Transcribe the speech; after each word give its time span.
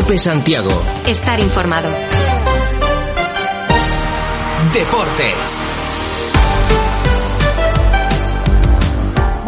Cope 0.00 0.16
Santiago. 0.18 0.70
Estar 1.04 1.38
informado. 1.40 1.90
Deportes. 4.72 5.79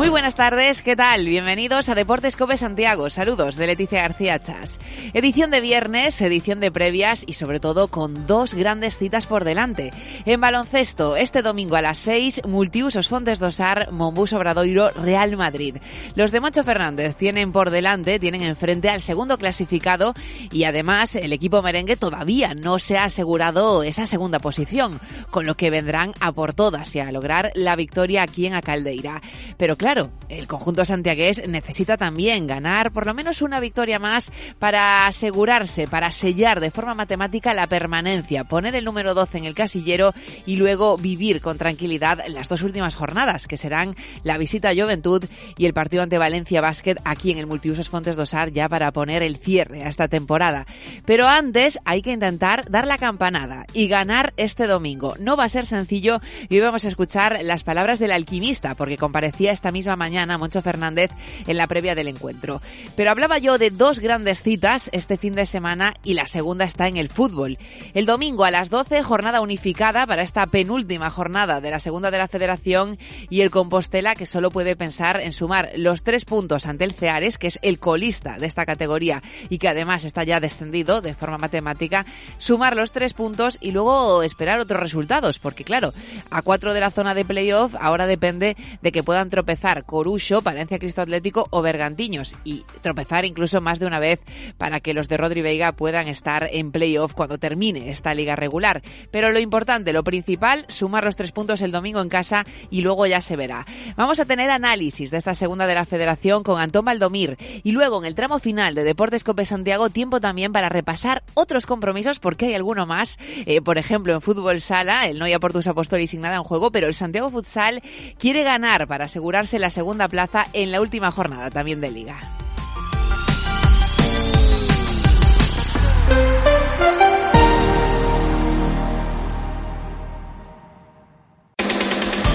Muy 0.02 0.10
buenas 0.10 0.34
tardes, 0.34 0.82
¿qué 0.82 0.96
tal? 0.96 1.26
Bienvenidos 1.26 1.88
a 1.88 1.94
Deportes 1.94 2.36
Cope 2.36 2.56
Santiago. 2.56 3.08
Saludos 3.08 3.54
de 3.54 3.68
Leticia 3.68 4.02
García 4.02 4.42
Chas. 4.42 4.80
Edición 5.14 5.52
de 5.52 5.60
viernes, 5.60 6.20
edición 6.20 6.58
de 6.58 6.72
previas 6.72 7.22
y 7.24 7.34
sobre 7.34 7.60
todo 7.60 7.86
con 7.86 8.26
dos 8.26 8.54
grandes 8.54 8.98
citas 8.98 9.28
por 9.28 9.44
delante. 9.44 9.92
En 10.26 10.40
baloncesto, 10.40 11.14
este 11.14 11.40
domingo 11.40 11.76
a 11.76 11.82
las 11.82 12.00
6, 12.00 12.42
Multiusos 12.48 13.08
Fontes 13.08 13.38
Dosar, 13.38 13.92
Mombus 13.92 14.32
Obradoiro, 14.32 14.90
Real 14.90 15.36
Madrid. 15.36 15.76
Los 16.16 16.32
de 16.32 16.40
Macho 16.40 16.64
Fernández 16.64 17.14
tienen 17.14 17.52
por 17.52 17.70
delante, 17.70 18.18
tienen 18.18 18.42
enfrente 18.42 18.90
al 18.90 19.00
segundo 19.00 19.38
clasificado 19.38 20.14
y 20.50 20.64
además 20.64 21.14
el 21.14 21.32
equipo 21.32 21.62
merengue 21.62 21.94
todavía 21.94 22.54
no 22.54 22.80
se 22.80 22.98
ha 22.98 23.04
asegurado 23.04 23.84
esa 23.84 24.08
segunda 24.08 24.40
posición, 24.40 24.98
con 25.30 25.46
lo 25.46 25.54
que 25.54 25.70
vendrán 25.70 26.10
a 26.18 26.32
por 26.32 26.54
todas 26.54 26.92
y 26.96 26.98
a 26.98 27.12
lograr 27.12 27.52
la 27.54 27.76
victoria 27.76 28.24
aquí 28.24 28.46
en 28.46 28.54
Acaldeira. 28.54 29.22
Pero 29.56 29.76
claro, 29.76 29.91
claro, 29.92 30.10
el 30.30 30.46
conjunto 30.46 30.86
santiagués 30.86 31.46
necesita 31.46 31.98
también 31.98 32.46
ganar 32.46 32.92
por 32.92 33.04
lo 33.04 33.12
menos 33.12 33.42
una 33.42 33.60
victoria 33.60 33.98
más 33.98 34.32
para 34.58 35.06
asegurarse, 35.06 35.86
para 35.86 36.10
sellar 36.10 36.60
de 36.60 36.70
forma 36.70 36.94
matemática 36.94 37.52
la 37.52 37.66
permanencia, 37.66 38.44
poner 38.44 38.74
el 38.74 38.86
número 38.86 39.12
12 39.12 39.36
en 39.36 39.44
el 39.44 39.54
casillero 39.54 40.14
y 40.46 40.56
luego 40.56 40.96
vivir 40.96 41.42
con 41.42 41.58
tranquilidad 41.58 42.24
las 42.28 42.48
dos 42.48 42.62
últimas 42.62 42.94
jornadas, 42.94 43.46
que 43.46 43.58
serán 43.58 43.94
la 44.22 44.38
visita 44.38 44.70
a 44.70 44.74
Juventud 44.74 45.24
y 45.58 45.66
el 45.66 45.74
partido 45.74 46.02
ante 46.02 46.16
Valencia 46.16 46.62
Basket 46.62 46.96
aquí 47.04 47.30
en 47.30 47.36
el 47.36 47.46
Multiusos 47.46 47.90
Fontes 47.90 48.16
Dosar 48.16 48.50
ya 48.50 48.70
para 48.70 48.92
poner 48.92 49.22
el 49.22 49.36
cierre 49.36 49.82
a 49.82 49.88
esta 49.88 50.08
temporada. 50.08 50.66
Pero 51.04 51.28
antes 51.28 51.78
hay 51.84 52.00
que 52.00 52.12
intentar 52.12 52.70
dar 52.70 52.86
la 52.86 52.96
campanada 52.96 53.66
y 53.74 53.88
ganar 53.88 54.32
este 54.38 54.66
domingo. 54.66 55.16
No 55.20 55.36
va 55.36 55.44
a 55.44 55.50
ser 55.50 55.66
sencillo 55.66 56.22
y 56.48 56.54
hoy 56.54 56.62
vamos 56.62 56.86
a 56.86 56.88
escuchar 56.88 57.40
las 57.42 57.62
palabras 57.62 57.98
del 57.98 58.12
alquimista 58.12 58.74
porque 58.74 58.96
comparecía 58.96 59.52
esta 59.52 59.70
misma 59.70 59.81
misma 59.82 59.96
mañana 59.96 60.38
Moncho 60.38 60.62
Fernández 60.62 61.10
en 61.44 61.56
la 61.56 61.66
previa 61.66 61.96
del 61.96 62.06
encuentro. 62.06 62.62
Pero 62.94 63.10
hablaba 63.10 63.38
yo 63.38 63.58
de 63.58 63.70
dos 63.70 63.98
grandes 63.98 64.40
citas 64.40 64.88
este 64.92 65.16
fin 65.16 65.34
de 65.34 65.44
semana 65.44 65.94
y 66.04 66.14
la 66.14 66.28
segunda 66.28 66.64
está 66.64 66.86
en 66.86 66.96
el 66.96 67.08
fútbol. 67.08 67.58
El 67.94 68.06
domingo 68.06 68.44
a 68.44 68.52
las 68.52 68.70
12, 68.70 69.02
jornada 69.02 69.40
unificada 69.40 70.06
para 70.06 70.22
esta 70.22 70.46
penúltima 70.46 71.10
jornada 71.10 71.60
de 71.60 71.70
la 71.72 71.80
segunda 71.80 72.12
de 72.12 72.18
la 72.18 72.28
federación 72.28 72.96
y 73.28 73.40
el 73.40 73.50
Compostela 73.50 74.14
que 74.14 74.24
solo 74.24 74.52
puede 74.52 74.76
pensar 74.76 75.20
en 75.20 75.32
sumar 75.32 75.72
los 75.74 76.04
tres 76.04 76.24
puntos 76.24 76.66
ante 76.66 76.84
el 76.84 76.92
Ceares, 76.92 77.36
que 77.36 77.48
es 77.48 77.58
el 77.62 77.80
colista 77.80 78.38
de 78.38 78.46
esta 78.46 78.64
categoría 78.64 79.20
y 79.48 79.58
que 79.58 79.68
además 79.68 80.04
está 80.04 80.22
ya 80.22 80.38
descendido 80.38 81.00
de 81.00 81.14
forma 81.14 81.38
matemática, 81.38 82.06
sumar 82.38 82.76
los 82.76 82.92
tres 82.92 83.14
puntos 83.14 83.58
y 83.60 83.72
luego 83.72 84.22
esperar 84.22 84.60
otros 84.60 84.78
resultados, 84.78 85.40
porque 85.40 85.64
claro, 85.64 85.92
a 86.30 86.42
cuatro 86.42 86.72
de 86.72 86.80
la 86.80 86.92
zona 86.92 87.14
de 87.14 87.24
playoff 87.24 87.74
ahora 87.80 88.06
depende 88.06 88.56
de 88.80 88.92
que 88.92 89.02
puedan 89.02 89.28
tropezar 89.28 89.71
Corucho, 89.80 90.42
Palencia 90.42 90.78
Cristo 90.78 91.02
Atlético 91.02 91.46
o 91.50 91.62
Bergantiños 91.62 92.36
y 92.44 92.64
tropezar 92.82 93.24
incluso 93.24 93.60
más 93.60 93.78
de 93.78 93.86
una 93.86 93.98
vez 93.98 94.20
para 94.58 94.80
que 94.80 94.94
los 94.94 95.08
de 95.08 95.16
Rodri 95.16 95.42
Veiga 95.42 95.72
puedan 95.72 96.08
estar 96.08 96.48
en 96.52 96.72
playoff 96.72 97.14
cuando 97.14 97.38
termine 97.38 97.90
esta 97.90 98.14
liga 98.14 98.36
regular. 98.36 98.82
Pero 99.10 99.30
lo 99.30 99.38
importante, 99.38 99.92
lo 99.92 100.04
principal, 100.04 100.64
sumar 100.68 101.04
los 101.04 101.16
tres 101.16 101.32
puntos 101.32 101.62
el 101.62 101.72
domingo 101.72 102.00
en 102.00 102.08
casa 102.08 102.44
y 102.70 102.82
luego 102.82 103.06
ya 103.06 103.20
se 103.20 103.36
verá. 103.36 103.66
Vamos 103.96 104.20
a 104.20 104.24
tener 104.24 104.50
análisis 104.50 105.10
de 105.10 105.16
esta 105.16 105.34
segunda 105.34 105.66
de 105.66 105.74
la 105.74 105.86
federación 105.86 106.42
con 106.42 106.60
Antón 106.60 106.84
Valdomir 106.84 107.36
y 107.62 107.72
luego 107.72 107.98
en 107.98 108.04
el 108.04 108.14
tramo 108.14 108.38
final 108.38 108.74
de 108.74 108.84
Deportes 108.84 109.24
Cope 109.24 109.44
Santiago 109.44 109.90
tiempo 109.90 110.20
también 110.20 110.52
para 110.52 110.68
repasar 110.68 111.22
otros 111.34 111.66
compromisos 111.66 112.18
porque 112.18 112.46
hay 112.46 112.54
alguno 112.54 112.86
más. 112.86 113.18
Eh, 113.46 113.60
por 113.60 113.78
ejemplo, 113.78 114.14
en 114.14 114.20
fútbol 114.20 114.60
sala, 114.60 115.06
el 115.06 115.18
Noia 115.18 115.38
Portus 115.38 115.66
Apostoli 115.66 116.06
sin 116.06 116.20
nada 116.20 116.36
en 116.36 116.42
juego, 116.42 116.70
pero 116.70 116.86
el 116.86 116.94
Santiago 116.94 117.30
Futsal 117.30 117.82
quiere 118.18 118.42
ganar 118.42 118.86
para 118.86 119.04
asegurarse 119.06 119.58
la 119.62 119.70
segunda 119.70 120.08
plaza 120.08 120.46
en 120.52 120.70
la 120.70 120.82
última 120.82 121.10
jornada 121.10 121.48
también 121.48 121.80
de 121.80 121.90
liga. 121.90 122.18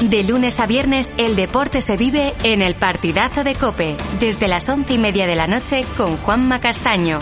De 0.09 0.23
lunes 0.23 0.59
a 0.61 0.67
viernes, 0.67 1.11
el 1.17 1.35
deporte 1.35 1.81
se 1.81 1.97
vive 1.97 2.33
en 2.43 2.61
el 2.61 2.75
partidazo 2.75 3.43
de 3.43 3.55
Cope, 3.55 3.97
desde 4.21 4.47
las 4.47 4.69
once 4.69 4.93
y 4.93 4.97
media 4.97 5.27
de 5.27 5.35
la 5.35 5.47
noche 5.47 5.83
con 5.97 6.15
Juanma 6.17 6.61
Castaño. 6.61 7.19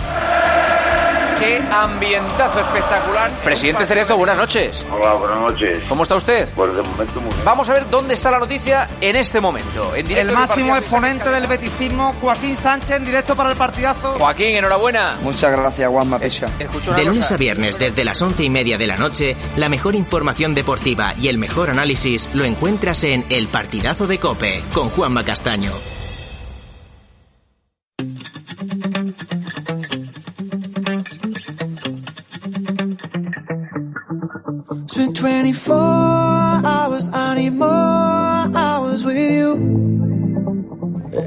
Qué 1.39 1.61
ambientazo 1.69 2.59
espectacular. 2.61 3.29
Presidente 3.43 3.85
Cerezo, 3.85 4.17
buenas 4.17 4.37
noches. 4.37 4.85
Hola, 4.91 5.13
buenas 5.13 5.39
noches. 5.39 5.83
¿Cómo 5.89 6.03
está 6.03 6.15
usted? 6.15 6.47
Pues 6.55 6.73
de 6.73 6.81
momento 6.81 7.19
muy 7.21 7.33
bien. 7.33 7.45
Vamos 7.45 7.67
a 7.69 7.73
ver 7.73 7.89
dónde 7.89 8.13
está 8.13 8.31
la 8.31 8.39
noticia 8.39 8.89
en 9.01 9.15
este 9.15 9.41
momento. 9.41 9.93
En 9.95 10.09
el 10.11 10.31
máximo 10.31 10.75
exponente 10.77 11.29
del 11.29 11.47
beticismo, 11.47 12.15
Joaquín 12.21 12.55
Sánchez, 12.55 12.97
en 12.97 13.05
directo 13.05 13.35
para 13.35 13.51
el 13.51 13.57
partidazo. 13.57 14.17
Joaquín, 14.17 14.55
enhorabuena. 14.55 15.17
Muchas 15.21 15.51
gracias, 15.51 15.89
Juanma 15.89 16.19
Pesha. 16.19 16.47
De 16.95 17.03
lunes 17.03 17.31
a 17.31 17.37
viernes, 17.37 17.77
desde 17.77 18.05
las 18.05 18.21
once 18.21 18.43
y 18.43 18.49
media 18.49 18.77
de 18.77 18.87
la 18.87 18.97
noche, 18.97 19.35
la 19.57 19.69
mejor 19.69 19.95
información 19.95 20.55
deportiva 20.55 21.13
y 21.19 21.27
el 21.27 21.37
mejor 21.37 21.69
análisis 21.69 22.29
lo 22.33 22.45
encuentras 22.45 23.03
en 23.03 23.25
El 23.29 23.49
Partidazo 23.49 24.07
de 24.07 24.19
Cope, 24.19 24.63
con 24.73 24.89
Juanma 24.89 25.23
Castaño. 25.25 25.71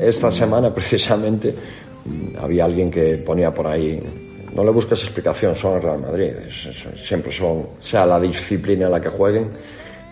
Esta 0.00 0.30
semana 0.30 0.74
precisamente 0.74 1.54
había 2.40 2.64
alguien 2.64 2.90
que 2.90 3.18
ponía 3.18 3.52
por 3.52 3.66
ahí 3.66 4.00
no 4.54 4.64
le 4.64 4.70
busques 4.70 5.02
explicación, 5.02 5.54
son 5.54 5.76
el 5.76 5.82
Real 5.82 5.98
Madrid. 6.00 6.32
Siempre 6.96 7.30
son, 7.30 7.68
sea 7.80 8.06
la 8.06 8.18
disciplina 8.18 8.86
en 8.86 8.92
la 8.92 9.00
que 9.00 9.08
jueguen, 9.08 9.50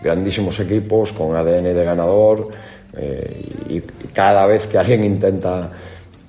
grandísimos 0.01 0.59
equipos 0.59 1.11
con 1.11 1.35
ADN 1.35 1.63
de 1.63 1.83
ganador 1.83 2.47
eh, 2.95 3.41
y, 3.69 3.81
cada 4.13 4.45
vez 4.45 4.67
que 4.67 4.77
alguien 4.77 5.03
intenta 5.03 5.71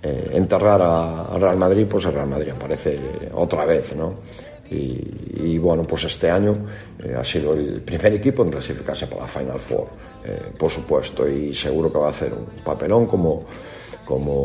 eh, 0.03 0.31
enterrar 0.35 0.81
al 0.83 1.41
Real 1.41 1.57
Madrid, 1.57 1.87
pues 1.89 2.05
el 2.07 2.15
Real 2.15 2.29
Madrid 2.29 2.51
aparece 2.51 2.99
otra 3.35 3.65
vez, 3.65 3.95
¿no? 3.95 4.15
Y, 4.71 5.57
bueno, 5.59 5.85
pues 5.85 6.05
este 6.05 6.31
año 6.31 6.67
eh, 7.03 7.15
ha 7.19 7.25
sido 7.25 7.55
el 7.55 7.81
primer 7.81 8.15
equipo 8.15 8.43
en 8.43 8.51
clasificarse 8.51 9.07
para 9.07 9.23
la 9.23 9.29
Final 9.29 9.59
Four, 9.59 9.87
eh, 10.25 10.39
por 10.59 10.71
supuesto, 10.71 11.29
y 11.29 11.55
seguro 11.55 11.91
que 11.91 11.99
va 11.99 12.09
a 12.09 12.11
hacer 12.11 12.33
un 12.33 12.45
papelón 12.63 13.07
como, 13.07 13.45
como 14.05 14.45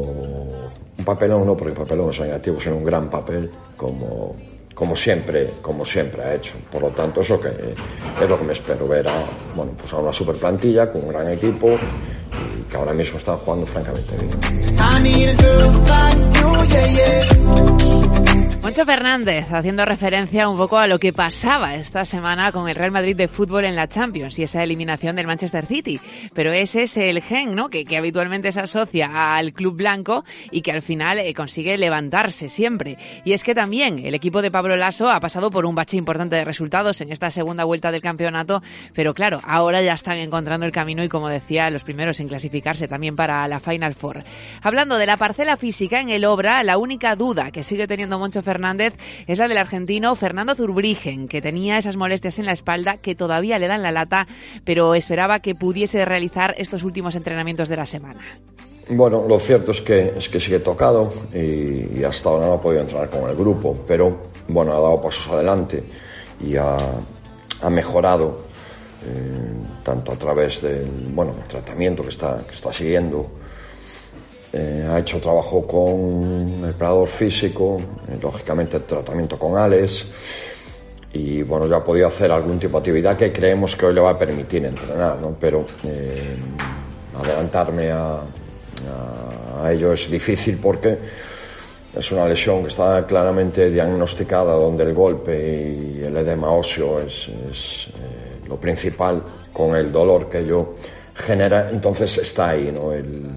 un 0.98 1.06
papelón, 1.06 1.46
no 1.46 1.58
porque 1.58 1.74
papelón 1.74 2.10
es 2.12 2.20
negativo, 2.22 2.60
sino 2.60 2.78
un 2.78 2.86
gran 2.86 3.10
papel 3.10 3.50
como, 3.76 4.36
como 4.74 4.96
siempre, 4.96 5.50
como 5.62 5.86
siempre 5.86 6.22
ha 6.24 6.36
hecho. 6.36 6.54
Por 6.72 6.82
lo 6.82 6.90
tanto, 6.90 7.22
eso 7.22 7.40
que 7.40 7.50
es 7.50 8.30
lo 8.30 8.38
que 8.38 8.44
me 8.44 8.54
espero 8.54 8.88
ver 8.88 9.08
a, 9.08 9.24
bueno, 9.56 9.74
pues 9.78 9.92
a 9.94 9.98
una 9.98 10.14
super 10.14 10.36
plantilla 10.36 10.92
con 10.92 11.04
un 11.04 11.10
gran 11.10 11.30
equipo 11.30 11.70
y 11.70 12.62
que 12.70 12.78
ahora 12.78 12.94
mismo 12.94 13.18
están 13.18 13.38
jugando 13.38 13.66
francamente 13.66 14.16
bien. 14.18 14.76
Moncho 18.64 18.86
Fernández 18.86 19.52
haciendo 19.52 19.84
referencia 19.84 20.48
un 20.48 20.56
poco 20.56 20.78
a 20.78 20.88
lo 20.88 20.98
que 20.98 21.12
pasaba 21.12 21.76
esta 21.76 22.06
semana 22.06 22.54
con 22.54 22.70
el 22.70 22.76
Real 22.78 22.92
Madrid 22.92 23.14
de 23.14 23.28
fútbol 23.28 23.66
en 23.66 23.76
la 23.76 23.90
Champions 23.90 24.40
y 24.40 24.44
esa 24.44 24.64
eliminación 24.64 25.18
del 25.18 25.28
Manchester 25.28 25.66
City. 25.66 26.00
Pero 26.34 26.54
ese 26.54 26.84
es 26.84 26.96
el 26.96 27.22
gen, 27.22 27.56
¿no? 27.56 27.68
Que, 27.68 27.84
que 27.84 27.98
habitualmente 27.98 28.54
se 28.54 28.62
asocia 28.62 29.36
al 29.36 29.52
club 29.52 29.76
blanco 29.76 30.24
y 30.50 30.62
que 30.62 30.72
al 30.72 30.82
final 30.82 31.20
eh, 31.20 31.34
consigue 31.34 31.78
levantarse 31.78 32.48
siempre. 32.48 32.98
Y 33.26 33.34
es 33.34 33.44
que 33.44 33.54
también 33.54 34.00
el 34.00 34.16
equipo 34.16 34.42
de 34.42 34.50
Pablo 34.50 34.78
Lasso 34.78 35.10
ha 35.10 35.20
pasado 35.20 35.52
por 35.52 35.66
un 35.66 35.76
bache 35.76 35.98
importante 35.98 36.38
de 36.38 36.46
resultados 36.46 37.02
en 37.02 37.12
esta 37.12 37.32
segunda 37.32 37.66
vuelta 37.66 37.92
del 37.92 38.02
campeonato, 38.02 38.64
pero 38.94 39.14
claro, 39.14 39.42
ahora 39.44 39.82
ya 39.82 39.94
están 39.94 40.20
encontrando 40.20 40.66
el 40.66 40.72
camino 40.72 41.04
y 41.04 41.10
como 41.10 41.28
decía, 41.28 41.70
los 41.70 41.84
primeros 41.84 42.22
en 42.22 42.30
clasificarse 42.30 42.88
también 42.88 43.18
para 43.18 43.46
la 43.50 43.60
Final 43.60 43.94
Four. 43.94 44.24
Hablando 44.62 44.98
de 44.98 45.06
la 45.06 45.18
parcela 45.18 45.58
física 45.58 46.00
en 46.00 46.08
el 46.08 46.24
Obra, 46.24 46.64
la 46.64 46.78
única 46.78 47.18
duda 47.18 47.52
que 47.52 47.64
sigue 47.64 47.88
teniendo 47.88 48.18
Moncho 48.18 48.42
Fernández 48.42 48.53
Fernández 48.54 48.94
es 49.26 49.40
la 49.40 49.48
del 49.48 49.58
argentino 49.58 50.16
Fernando 50.16 50.54
Zurbrigen, 50.54 51.28
que 51.28 51.42
tenía 51.42 51.80
esas 51.80 51.98
molestias 51.98 52.38
en 52.38 52.46
la 52.46 52.52
espalda 52.52 52.98
que 52.98 53.16
todavía 53.16 53.58
le 53.58 53.68
dan 53.68 53.82
la 53.82 53.92
lata, 53.92 54.28
pero 54.64 54.94
esperaba 54.94 55.40
que 55.40 55.56
pudiese 55.56 56.06
realizar 56.06 56.54
estos 56.60 56.84
últimos 56.84 57.16
entrenamientos 57.16 57.68
de 57.68 57.78
la 57.78 57.88
semana. 57.88 58.22
Bueno, 58.90 59.26
lo 59.28 59.40
cierto 59.40 59.72
es 59.72 59.82
que, 59.82 60.14
es 60.16 60.30
que 60.30 60.40
sigue 60.40 60.60
tocado 60.60 61.12
y, 61.34 62.04
hasta 62.04 62.30
ahora 62.30 62.46
no 62.46 62.54
ha 62.54 62.62
podido 62.62 62.82
entrenar 62.82 63.10
con 63.10 63.28
el 63.28 63.36
grupo, 63.36 63.76
pero 63.88 64.18
bueno, 64.48 64.72
ha 64.74 64.80
dado 64.80 65.02
pasos 65.02 65.34
adelante 65.34 65.84
y 66.40 66.56
ha, 66.56 66.78
mejorado 67.72 68.42
eh, 69.04 69.84
tanto 69.84 70.12
a 70.12 70.16
través 70.16 70.62
del 70.62 70.86
bueno, 71.16 71.34
tratamiento 71.48 72.04
que 72.04 72.10
está, 72.10 72.44
que 72.46 72.54
está 72.54 72.72
siguiendo 72.72 73.26
eh, 74.54 74.88
ha 74.88 75.00
hecho 75.00 75.20
trabajo 75.20 75.66
con 75.66 76.62
el 76.64 76.70
preparador 76.70 77.08
físico, 77.08 77.80
eh, 78.08 78.18
lógicamente 78.22 78.78
el 78.78 78.84
tratamiento 78.84 79.38
con 79.40 79.58
Alex 79.58 80.06
y 81.12 81.42
bueno, 81.42 81.68
ya 81.68 81.78
ha 81.78 81.84
podido 81.84 82.08
hacer 82.08 82.32
algún 82.32 82.60
tipo 82.60 82.74
de 82.74 82.78
actividad 82.80 83.18
que 83.18 83.34
creemos 83.34 83.76
que 83.76 83.88
hoy 83.88 83.96
le 83.96 84.02
va 84.02 84.12
a 84.12 84.20
permitir 84.20 84.64
entrenar, 84.66 85.18
¿no? 85.20 85.36
pero 85.40 85.66
eh, 85.84 86.36
adelantarme 87.20 87.92
a, 87.92 88.22
a, 89.62 89.72
ello 89.72 89.94
es 89.94 90.10
difícil 90.10 90.58
porque 90.58 90.98
es 91.96 92.12
una 92.12 92.28
lesión 92.28 92.62
que 92.62 92.70
está 92.70 93.06
claramente 93.08 93.72
diagnosticada 93.72 94.54
donde 94.54 94.84
el 94.84 94.94
golpe 94.94 95.98
y 95.98 96.04
el 96.04 96.16
edema 96.18 96.52
óseo 96.52 97.00
es, 97.00 97.30
es 97.52 97.90
lo 98.48 98.58
principal 98.58 99.24
con 99.52 99.76
el 99.76 99.92
dolor 99.92 100.30
que 100.30 100.40
ello 100.40 100.76
genera, 101.16 101.70
entonces 101.70 102.18
está 102.18 102.50
ahí, 102.50 102.72
¿no? 102.72 102.94
El, 102.94 103.30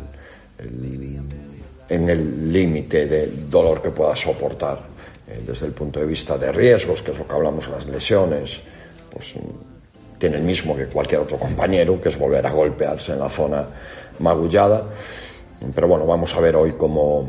en 1.88 2.08
el 2.08 2.52
límite 2.52 3.06
de 3.06 3.26
dolor 3.48 3.80
que 3.82 3.90
pueda 3.90 4.14
soportar. 4.16 4.78
Eh, 5.28 5.42
desde 5.46 5.66
el 5.66 5.72
punto 5.72 6.00
de 6.00 6.06
vista 6.06 6.38
de 6.38 6.52
riesgos, 6.52 7.02
que 7.02 7.10
es 7.10 7.18
lo 7.18 7.26
que 7.26 7.32
hablamos 7.32 7.68
las 7.68 7.86
lesiones, 7.86 8.60
pues 9.12 9.34
mm, 9.34 10.18
tiene 10.18 10.36
el 10.36 10.42
mismo 10.42 10.76
que 10.76 10.86
cualquier 10.86 11.20
otro 11.20 11.38
compañero, 11.38 12.00
que 12.00 12.10
es 12.10 12.18
volver 12.18 12.46
a 12.46 12.50
golpearse 12.50 13.12
en 13.12 13.18
la 13.18 13.28
zona 13.28 13.66
magullada. 14.20 14.84
Pero 15.74 15.88
bueno, 15.88 16.06
vamos 16.06 16.34
a 16.34 16.40
ver 16.40 16.54
hoy 16.56 16.72
cómo, 16.72 17.28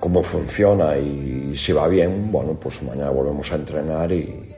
cómo 0.00 0.22
funciona 0.22 0.96
y, 0.96 1.52
si 1.56 1.72
va 1.72 1.86
bien, 1.88 2.32
bueno, 2.32 2.54
pues 2.54 2.82
mañana 2.82 3.10
volvemos 3.10 3.52
a 3.52 3.56
entrenar 3.56 4.10
y 4.10 4.50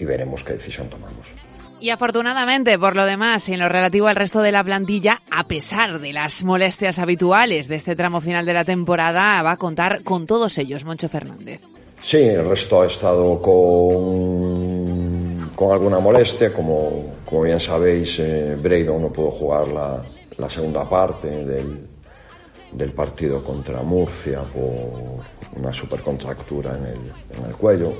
veremos 0.00 0.42
qué 0.42 0.54
decisión 0.54 0.88
tomamos. 0.88 1.47
Y 1.80 1.90
afortunadamente, 1.90 2.76
por 2.78 2.96
lo 2.96 3.04
demás, 3.04 3.48
en 3.48 3.60
lo 3.60 3.68
relativo 3.68 4.08
al 4.08 4.16
resto 4.16 4.42
de 4.42 4.50
la 4.50 4.64
plantilla, 4.64 5.22
a 5.30 5.46
pesar 5.46 6.00
de 6.00 6.12
las 6.12 6.42
molestias 6.42 6.98
habituales 6.98 7.68
de 7.68 7.76
este 7.76 7.94
tramo 7.94 8.20
final 8.20 8.44
de 8.46 8.52
la 8.52 8.64
temporada, 8.64 9.40
va 9.42 9.52
a 9.52 9.56
contar 9.56 10.02
con 10.02 10.26
todos 10.26 10.58
ellos, 10.58 10.84
Moncho 10.84 11.08
Fernández. 11.08 11.60
Sí, 12.02 12.18
el 12.18 12.48
resto 12.48 12.82
ha 12.82 12.86
estado 12.86 13.40
con, 13.40 14.70
con 15.54 15.72
alguna 15.72 16.00
molestia, 16.00 16.52
como, 16.52 17.16
como 17.24 17.42
bien 17.42 17.60
sabéis, 17.60 18.18
eh, 18.18 18.56
no 18.86 19.12
pudo 19.12 19.30
jugar 19.30 19.68
la, 19.68 20.02
la 20.36 20.50
segunda 20.50 20.88
parte 20.88 21.28
del, 21.44 21.86
del, 22.72 22.92
partido 22.92 23.42
contra 23.42 23.82
Murcia 23.82 24.42
por 24.42 25.60
una 25.60 25.72
supercontractura 25.72 26.76
en 26.76 26.86
el, 26.86 27.12
en 27.38 27.44
el 27.46 27.56
cuello 27.56 27.94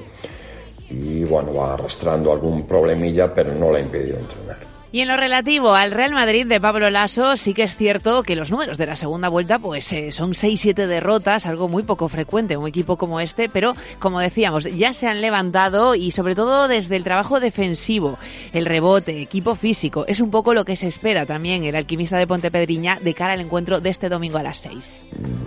y 0.91 1.25
bueno, 1.25 1.55
va 1.55 1.75
arrastrando 1.75 2.33
algún 2.33 2.67
problemilla, 2.67 3.33
pero 3.33 3.55
no 3.55 3.73
le 3.73 3.79
ha 3.79 3.83
impedido 3.83 4.19
entrenar. 4.19 4.79
Y 4.91 5.01
en 5.03 5.09
lo 5.09 5.19
relativo 5.19 5.75
al 5.75 5.91
Real 5.91 6.13
Madrid 6.13 6.47
de 6.47 6.63
Pablo 6.63 6.89
Lasso, 6.89 7.37
sí 7.37 7.53
que 7.53 7.65
es 7.65 7.77
cierto 7.77 8.23
que 8.23 8.35
los 8.35 8.51
números 8.51 8.79
de 8.79 8.87
la 8.87 8.97
segunda 8.97 9.29
vuelta 9.29 9.59
pues 9.59 9.93
eh, 9.93 10.13
son 10.13 10.33
6-7 10.33 10.87
derrotas, 10.87 11.45
algo 11.45 11.69
muy 11.69 11.83
poco 11.83 12.09
frecuente 12.09 12.57
un 12.57 12.67
equipo 12.67 12.97
como 12.97 13.21
este, 13.21 13.51
pero 13.51 13.77
como 13.99 14.19
decíamos, 14.19 14.65
ya 14.65 14.95
se 14.95 15.07
han 15.07 15.21
levantado 15.21 15.95
y 15.95 16.11
sobre 16.11 16.35
todo 16.35 16.69
desde 16.69 16.97
el 16.97 17.05
trabajo 17.05 17.39
defensivo, 17.39 18.19
el 18.55 18.65
rebote, 18.65 19.21
equipo 19.21 19.57
físico, 19.57 20.07
es 20.09 20.21
un 20.21 20.31
poco 20.31 20.55
lo 20.55 20.65
que 20.65 20.75
se 20.75 20.87
espera 20.87 21.27
también 21.27 21.65
el 21.65 21.77
alquimista 21.77 22.17
de 22.17 22.27
Pontepedriña 22.27 22.99
de 22.99 23.13
cara 23.13 23.35
al 23.35 23.43
encuentro 23.43 23.81
de 23.83 23.91
este 23.91 24.09
domingo 24.09 24.39
a 24.39 24.43
las 24.43 24.57
6. 24.61 25.03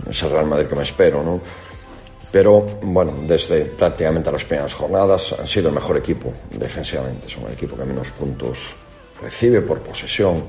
Es 0.08 0.22
el 0.22 0.30
Real 0.30 0.46
Madrid 0.46 0.68
que 0.68 0.76
me 0.76 0.84
espero, 0.84 1.24
¿no? 1.24 1.40
Pero 2.32 2.66
bueno, 2.82 3.12
desde 3.26 3.66
prácticamente 3.66 4.32
las 4.32 4.44
primeras 4.44 4.72
jornadas 4.72 5.34
han 5.38 5.46
sido 5.46 5.68
el 5.68 5.74
mejor 5.74 5.98
equipo 5.98 6.32
defensivamente. 6.50 7.28
Son 7.28 7.44
el 7.44 7.52
equipo 7.52 7.76
que 7.76 7.84
menos 7.84 8.10
puntos 8.10 8.74
recibe 9.20 9.60
por 9.60 9.80
posesión. 9.80 10.44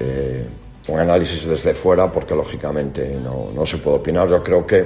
Eh, 0.00 0.44
un 0.88 0.98
análisis 0.98 1.46
desde 1.46 1.74
fuera, 1.74 2.10
porque 2.10 2.34
lógicamente 2.34 3.16
no, 3.22 3.50
no, 3.54 3.64
se 3.64 3.78
puede 3.78 3.98
opinar. 3.98 4.28
Yo 4.28 4.42
creo 4.42 4.66
que 4.66 4.84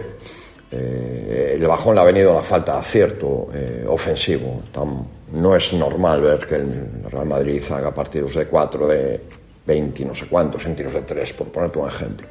eh, 0.71 1.56
el 1.59 1.67
bajón 1.67 1.95
le 1.95 2.03
ha 2.03 2.05
venido 2.05 2.33
a 2.33 2.35
la 2.35 2.43
falta 2.43 2.75
de 2.75 2.81
acierto 2.81 3.49
eh, 3.55 3.87
ofensivo. 3.89 4.62
no 5.33 5.56
es 5.56 5.73
normal 5.73 6.21
ver 6.21 6.47
que 6.47 6.56
el 6.56 7.05
Real 7.11 7.27
Madrid 7.27 7.62
haga 7.71 7.95
partidos 7.95 8.35
de 8.35 8.47
4, 8.47 8.87
de 8.87 9.21
20 9.67 10.03
y 10.03 10.05
no 10.05 10.15
sé 10.15 10.27
cuántos, 10.27 10.67
en 10.67 10.77
tiros 10.77 10.93
de 10.93 11.03
3, 11.03 11.33
por 11.33 11.47
ponerte 11.49 11.79
un 11.79 11.89
ejemplo. 11.89 12.27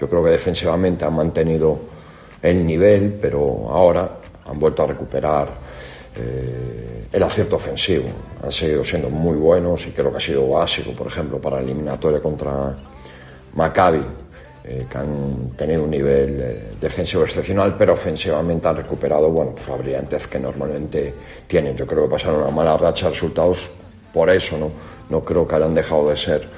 Yo 0.00 0.08
creo 0.08 0.24
que 0.24 0.30
defensivamente 0.30 1.04
han 1.04 1.14
mantenido 1.14 1.97
el 2.42 2.66
nivel, 2.66 3.18
pero 3.20 3.68
ahora 3.70 4.18
han 4.46 4.58
vuelto 4.58 4.82
a 4.82 4.86
recuperar 4.86 5.48
eh, 6.16 7.06
el 7.12 7.22
acierto 7.22 7.56
ofensivo. 7.56 8.04
Han 8.42 8.52
seguido 8.52 8.84
siendo 8.84 9.10
muy 9.10 9.36
buenos 9.36 9.86
y 9.86 9.90
creo 9.90 10.10
que 10.10 10.18
ha 10.18 10.20
sido 10.20 10.48
básico, 10.48 10.92
por 10.92 11.06
ejemplo, 11.06 11.40
para 11.40 11.56
la 11.56 11.62
eliminatoria 11.62 12.20
contra 12.20 12.74
Maccabi, 13.54 14.02
eh, 14.64 14.86
que 14.90 14.98
han 14.98 15.50
tenido 15.56 15.84
un 15.84 15.90
nivel 15.90 16.40
eh, 16.40 16.62
defensivo 16.80 17.24
excepcional, 17.24 17.74
pero 17.76 17.94
ofensivamente 17.94 18.68
han 18.68 18.76
recuperado 18.76 19.30
bueno, 19.30 19.52
pues 19.52 19.68
la 19.68 19.76
brillantez 19.76 20.26
que 20.26 20.38
normalmente 20.38 21.14
tienen. 21.46 21.76
Yo 21.76 21.86
creo 21.86 22.04
que 22.04 22.10
pasaron 22.10 22.42
una 22.42 22.50
mala 22.50 22.76
racha 22.76 23.06
de 23.06 23.12
resultados 23.12 23.70
por 24.12 24.30
eso, 24.30 24.58
¿no? 24.58 24.70
No 25.08 25.24
creo 25.24 25.46
que 25.46 25.54
hayan 25.54 25.74
dejado 25.74 26.10
de 26.10 26.16
ser 26.16 26.48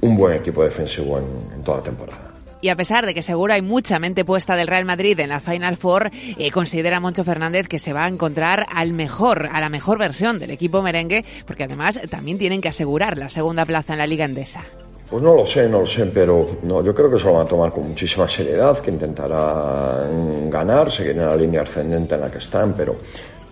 un 0.00 0.16
buen 0.16 0.34
equipo 0.36 0.64
defensivo 0.64 1.18
en 1.18 1.62
toda 1.62 1.82
temporada. 1.82 2.29
Y 2.62 2.68
a 2.68 2.76
pesar 2.76 3.06
de 3.06 3.14
que 3.14 3.22
seguro 3.22 3.54
hay 3.54 3.62
mucha 3.62 3.98
mente 3.98 4.24
puesta 4.24 4.54
del 4.54 4.66
Real 4.66 4.84
Madrid 4.84 5.18
en 5.20 5.30
la 5.30 5.40
Final 5.40 5.76
Four, 5.76 6.10
eh, 6.12 6.50
considera 6.50 7.00
Moncho 7.00 7.24
Fernández 7.24 7.68
que 7.68 7.78
se 7.78 7.92
va 7.92 8.04
a 8.04 8.08
encontrar 8.08 8.66
al 8.72 8.92
mejor, 8.92 9.48
a 9.50 9.60
la 9.60 9.70
mejor 9.70 9.98
versión 9.98 10.38
del 10.38 10.50
equipo 10.50 10.82
merengue, 10.82 11.24
porque 11.46 11.64
además 11.64 11.98
también 12.10 12.38
tienen 12.38 12.60
que 12.60 12.68
asegurar 12.68 13.16
la 13.16 13.30
segunda 13.30 13.64
plaza 13.64 13.94
en 13.94 13.98
la 13.98 14.06
Liga 14.06 14.26
Endesa. 14.26 14.62
Pues 15.08 15.22
no 15.22 15.34
lo 15.34 15.44
sé, 15.44 15.68
no 15.68 15.80
lo 15.80 15.86
sé, 15.86 16.06
pero 16.06 16.58
no, 16.62 16.84
yo 16.84 16.94
creo 16.94 17.10
que 17.10 17.18
se 17.18 17.24
lo 17.24 17.32
van 17.32 17.46
a 17.46 17.48
tomar 17.48 17.72
con 17.72 17.88
muchísima 17.88 18.28
seriedad, 18.28 18.78
que 18.78 18.90
intentarán 18.90 20.48
ganar, 20.48 20.92
seguir 20.92 21.12
en 21.12 21.26
la 21.26 21.36
línea 21.36 21.62
ascendente 21.62 22.14
en 22.14 22.20
la 22.20 22.30
que 22.30 22.38
están, 22.38 22.74
pero 22.74 22.96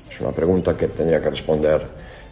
es 0.09 0.21
una 0.21 0.31
pregunta 0.31 0.77
que 0.77 0.87
tendría 0.89 1.21
que 1.21 1.31
responder 1.31 1.85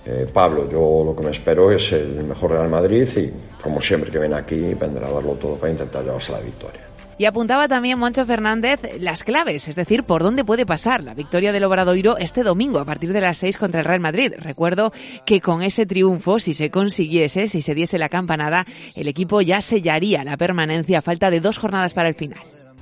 eh, 0.07 0.27
Pablo. 0.33 0.69
Yo 0.71 1.03
lo 1.05 1.15
que 1.17 1.25
me 1.25 1.31
espero 1.31 1.71
es 1.71 1.93
el 1.93 2.25
mejor 2.25 2.53
Real 2.53 2.69
Madrid 2.69 3.09
y, 3.17 3.33
como 3.61 3.81
siempre 3.81 4.11
que 4.11 4.19
viene 4.19 4.37
aquí, 4.37 4.75
vendrá 4.75 5.09
a 5.09 5.13
darlo 5.13 5.33
todo 5.35 5.57
para 5.57 5.73
intentar 5.73 6.05
llevarse 6.05 6.33
la 6.33 6.41
victoria. 6.41 6.87
Y 7.19 7.25
apuntaba 7.25 7.67
también 7.67 7.99
Moncho 7.99 8.27
Fernández 8.27 8.79
las 9.01 9.25
claves, 9.25 9.69
es 9.69 9.75
decir, 9.75 10.05
por 10.05 10.23
dónde 10.23 10.45
puede 10.45 10.67
pasar 10.67 11.03
la 11.03 11.15
victoria 11.15 11.51
del 11.51 11.65
Obradoiro 11.65 12.19
este 12.19 12.43
domingo 12.43 12.79
a 12.79 12.85
partir 12.85 13.15
de 13.15 13.23
las 13.23 13.39
6 13.39 13.57
contra 13.57 13.81
el 13.81 13.87
Real 13.87 14.01
Madrid. 14.01 14.35
Recuerdo 14.39 14.93
que 15.25 15.41
con 15.41 15.63
ese 15.63 15.87
triunfo, 15.87 16.39
si 16.39 16.53
se 16.53 16.71
consiguiese, 16.71 17.49
si 17.49 17.63
se 17.63 17.75
diese 17.75 17.99
la 17.99 18.11
campanada, 18.11 18.67
el 18.95 19.09
equipo 19.09 19.41
ya 19.41 19.63
sellaría 19.63 20.25
la 20.25 20.37
permanencia 20.37 20.99
a 20.99 21.03
falta 21.03 21.31
de 21.31 21.41
dos 21.41 21.57
jornadas 21.57 21.95
para 21.95 22.09
el 22.09 22.15
final. 22.15 22.41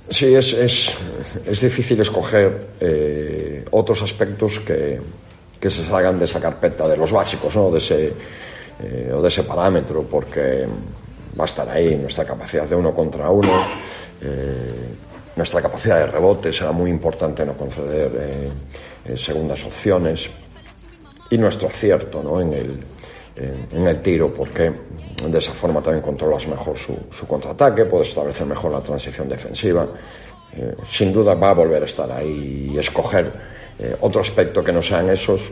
Sí, 0.09 0.35
es, 0.35 0.51
es, 0.51 0.93
es 1.47 1.61
difícil 1.61 2.01
escoger 2.01 2.67
eh, 2.81 3.65
otros 3.71 4.01
aspectos 4.01 4.59
que, 4.59 4.99
que 5.65 5.71
se 5.71 5.83
salgan 5.83 6.19
de 6.19 6.25
esa 6.25 6.39
carpeta 6.39 6.87
de 6.87 6.95
los 6.95 7.11
básicos, 7.11 7.55
¿no? 7.55 7.71
de 7.71 7.79
ese, 7.79 8.13
eh, 8.83 9.11
o 9.11 9.19
de 9.19 9.29
ese 9.29 9.41
parámetro, 9.41 10.03
porque 10.03 10.67
va 11.37 11.45
a 11.45 11.47
estar 11.47 11.67
ahí 11.67 11.95
nuestra 11.95 12.23
capacidad 12.23 12.69
de 12.69 12.75
uno 12.75 12.93
contra 12.93 13.31
uno, 13.31 13.49
eh, 14.21 14.89
nuestra 15.35 15.63
capacidad 15.63 15.97
de 15.97 16.05
rebote 16.05 16.53
será 16.53 16.71
muy 16.71 16.91
importante 16.91 17.43
no 17.43 17.57
conceder 17.57 18.11
eh, 19.05 19.17
segundas 19.17 19.63
opciones 19.63 20.29
y 21.31 21.37
nuestro 21.39 21.67
acierto 21.67 22.21
¿no? 22.21 22.39
en, 22.39 22.53
el, 22.53 22.79
en, 23.73 23.87
el 23.87 24.03
tiro, 24.03 24.31
porque 24.31 24.71
de 25.27 25.39
esa 25.39 25.51
forma 25.51 25.81
también 25.81 26.03
controlas 26.03 26.47
mejor 26.47 26.77
su, 26.77 26.95
su 27.09 27.25
contraataque, 27.27 27.85
puedes 27.85 28.09
establecer 28.09 28.45
mejor 28.45 28.71
la 28.71 28.81
transición 28.81 29.27
defensiva 29.27 29.87
sin 30.87 31.11
duda 31.11 31.33
va 31.33 31.49
a 31.49 31.53
volver 31.53 31.81
a 31.81 31.85
estar 31.85 32.09
ahí 32.11 32.71
y 32.73 32.77
escoger 32.77 33.54
eh, 33.79 33.95
otro 34.01 34.21
aspecto 34.21 34.63
que 34.63 34.71
no 34.71 34.81
sean 34.81 35.09
esos, 35.09 35.51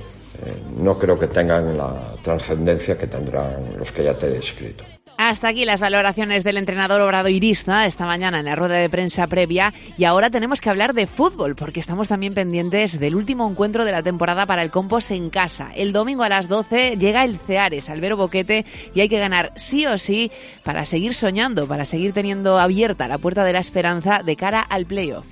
no 0.77 0.97
creo 0.97 1.17
que 1.17 1.27
tengan 1.27 1.77
la 1.77 2.15
trascendencia 2.21 2.97
que 2.97 3.07
tendrán 3.07 3.77
los 3.77 3.91
que 3.91 4.03
ya 4.03 4.13
te 4.13 4.25
he 4.25 4.29
descrito. 4.31 4.83
Hasta 5.17 5.49
aquí 5.49 5.63
las 5.63 5.79
valoraciones 5.79 6.43
del 6.43 6.57
entrenador 6.57 6.99
Obrado 7.01 7.29
Irista 7.29 7.85
esta 7.85 8.05
mañana 8.05 8.39
en 8.39 8.45
la 8.45 8.55
rueda 8.55 8.75
de 8.75 8.89
prensa 8.89 9.27
previa 9.27 9.73
y 9.97 10.05
ahora 10.05 10.31
tenemos 10.31 10.59
que 10.59 10.69
hablar 10.69 10.93
de 10.93 11.05
fútbol 11.05 11.55
porque 11.55 11.79
estamos 11.79 12.07
también 12.07 12.33
pendientes 12.33 12.99
del 12.99 13.15
último 13.15 13.47
encuentro 13.47 13.85
de 13.85 13.91
la 13.91 14.01
temporada 14.01 14.45
para 14.47 14.63
el 14.63 14.71
Compos 14.71 15.11
en 15.11 15.29
casa. 15.29 15.69
El 15.75 15.93
domingo 15.93 16.23
a 16.23 16.29
las 16.29 16.47
12 16.47 16.97
llega 16.97 17.23
el 17.23 17.37
Ceares, 17.37 17.89
Albero 17.89 18.17
Boquete 18.17 18.65
y 18.95 19.01
hay 19.01 19.09
que 19.09 19.19
ganar 19.19 19.53
sí 19.55 19.85
o 19.85 19.97
sí 19.99 20.31
para 20.63 20.83
seguir 20.85 21.13
soñando, 21.13 21.67
para 21.67 21.85
seguir 21.85 22.13
teniendo 22.13 22.57
abierta 22.57 23.07
la 23.07 23.19
puerta 23.19 23.43
de 23.43 23.53
la 23.53 23.59
esperanza 23.59 24.23
de 24.25 24.35
cara 24.35 24.61
al 24.61 24.87
playoff. 24.87 25.25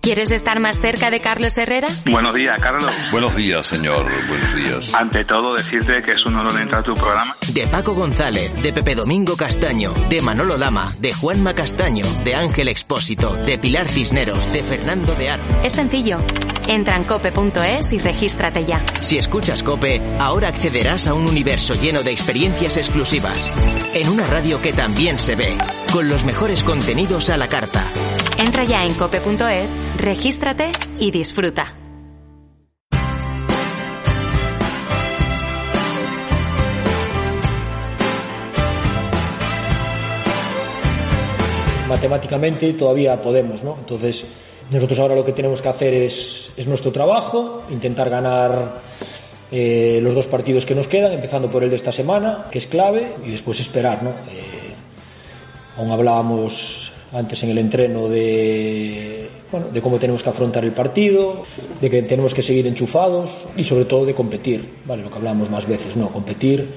¿Quieres 0.00 0.30
estar 0.30 0.60
más 0.60 0.80
cerca 0.80 1.10
de 1.10 1.20
Carlos 1.20 1.56
Herrera? 1.58 1.88
Buenos 2.10 2.34
días, 2.34 2.56
Carlos. 2.60 2.90
Buenos 3.12 3.36
días, 3.36 3.66
señor. 3.66 4.06
Buenos 4.28 4.54
días. 4.54 4.94
Ante 4.94 5.24
todo, 5.24 5.54
decirte 5.54 6.02
que 6.02 6.12
es 6.12 6.24
un 6.24 6.36
honor 6.36 6.58
entrar 6.58 6.80
a 6.80 6.84
tu 6.84 6.94
programa. 6.94 7.36
De 7.52 7.66
Paco 7.66 7.94
González, 7.94 8.52
de 8.62 8.72
Pepe 8.72 8.94
Domingo 8.94 9.36
Castaño, 9.36 9.92
de 10.08 10.22
Manolo 10.22 10.56
Lama, 10.56 10.92
de 10.98 11.12
Juanma 11.12 11.54
Castaño, 11.54 12.06
de 12.24 12.34
Ángel 12.34 12.68
Expósito, 12.68 13.36
de 13.36 13.58
Pilar 13.58 13.88
Cisneros, 13.88 14.52
de 14.52 14.62
Fernando 14.62 15.14
de 15.14 15.30
Ar. 15.30 15.40
Es 15.62 15.74
sencillo. 15.74 16.18
Entra 16.66 16.96
en 16.96 17.04
cope.es 17.04 17.92
y 17.92 17.98
regístrate 17.98 18.64
ya. 18.64 18.84
Si 19.00 19.18
escuchas 19.18 19.62
Cope, 19.62 20.00
ahora 20.18 20.48
accederás 20.48 21.08
a 21.08 21.14
un 21.14 21.26
universo 21.26 21.74
lleno 21.74 22.02
de 22.02 22.12
experiencias 22.12 22.76
exclusivas. 22.76 23.52
En 23.94 24.08
una 24.08 24.26
radio 24.26 24.60
que 24.60 24.72
también 24.72 25.18
se 25.18 25.34
ve, 25.34 25.58
con 25.92 26.08
los 26.08 26.24
mejores 26.24 26.62
contenidos 26.62 27.28
a 27.30 27.36
la 27.36 27.48
carta. 27.48 27.84
Entra 28.38 28.64
ya 28.64 28.84
en 28.84 28.94
cope.es, 28.94 29.69
regístrate 29.98 30.72
y 30.98 31.10
disfruta. 31.10 31.74
Matemáticamente 41.88 42.72
todavía 42.74 43.20
podemos, 43.20 43.62
¿no? 43.62 43.76
Entonces, 43.78 44.16
nosotros 44.70 44.98
ahora 44.98 45.16
lo 45.16 45.24
que 45.24 45.32
tenemos 45.32 45.60
que 45.60 45.68
hacer 45.68 45.92
es, 45.92 46.12
es 46.56 46.66
nuestro 46.66 46.92
trabajo, 46.92 47.62
intentar 47.70 48.08
ganar 48.08 48.74
eh, 49.50 49.98
los 50.00 50.14
dos 50.14 50.26
partidos 50.26 50.64
que 50.64 50.76
nos 50.76 50.86
quedan, 50.86 51.12
empezando 51.12 51.50
por 51.50 51.64
el 51.64 51.70
de 51.70 51.76
esta 51.76 51.92
semana, 51.92 52.46
que 52.52 52.60
es 52.60 52.68
clave, 52.68 53.14
y 53.26 53.32
después 53.32 53.58
esperar, 53.58 54.02
¿no? 54.04 54.10
Eh, 54.10 54.74
aún 55.76 55.90
hablábamos 55.90 56.52
antes 57.12 57.42
en 57.42 57.50
el 57.50 57.58
entreno 57.58 58.08
de, 58.08 59.28
bueno, 59.50 59.68
de 59.68 59.80
cómo 59.80 59.98
tenemos 59.98 60.22
que 60.22 60.30
afrontar 60.30 60.64
el 60.64 60.72
partido, 60.72 61.44
de 61.80 61.90
que 61.90 62.02
tenemos 62.02 62.32
que 62.34 62.42
seguir 62.42 62.66
enchufados 62.66 63.28
y 63.56 63.64
sobre 63.64 63.84
todo 63.84 64.04
de 64.04 64.14
competir, 64.14 64.64
¿vale? 64.84 65.02
Lo 65.02 65.10
que 65.10 65.16
hablamos 65.16 65.50
más 65.50 65.66
veces, 65.66 65.96
¿no? 65.96 66.12
Competir 66.12 66.68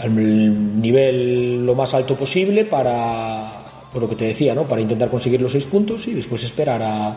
al 0.00 0.80
nivel 0.80 1.64
lo 1.64 1.74
más 1.74 1.92
alto 1.94 2.16
posible 2.16 2.64
para, 2.64 3.62
por 3.92 4.02
lo 4.02 4.08
que 4.08 4.16
te 4.16 4.24
decía, 4.26 4.54
¿no? 4.54 4.64
Para 4.64 4.82
intentar 4.82 5.08
conseguir 5.08 5.40
los 5.40 5.52
seis 5.52 5.64
puntos 5.64 6.00
y 6.06 6.12
después 6.12 6.42
esperar 6.42 6.82
a 6.82 7.16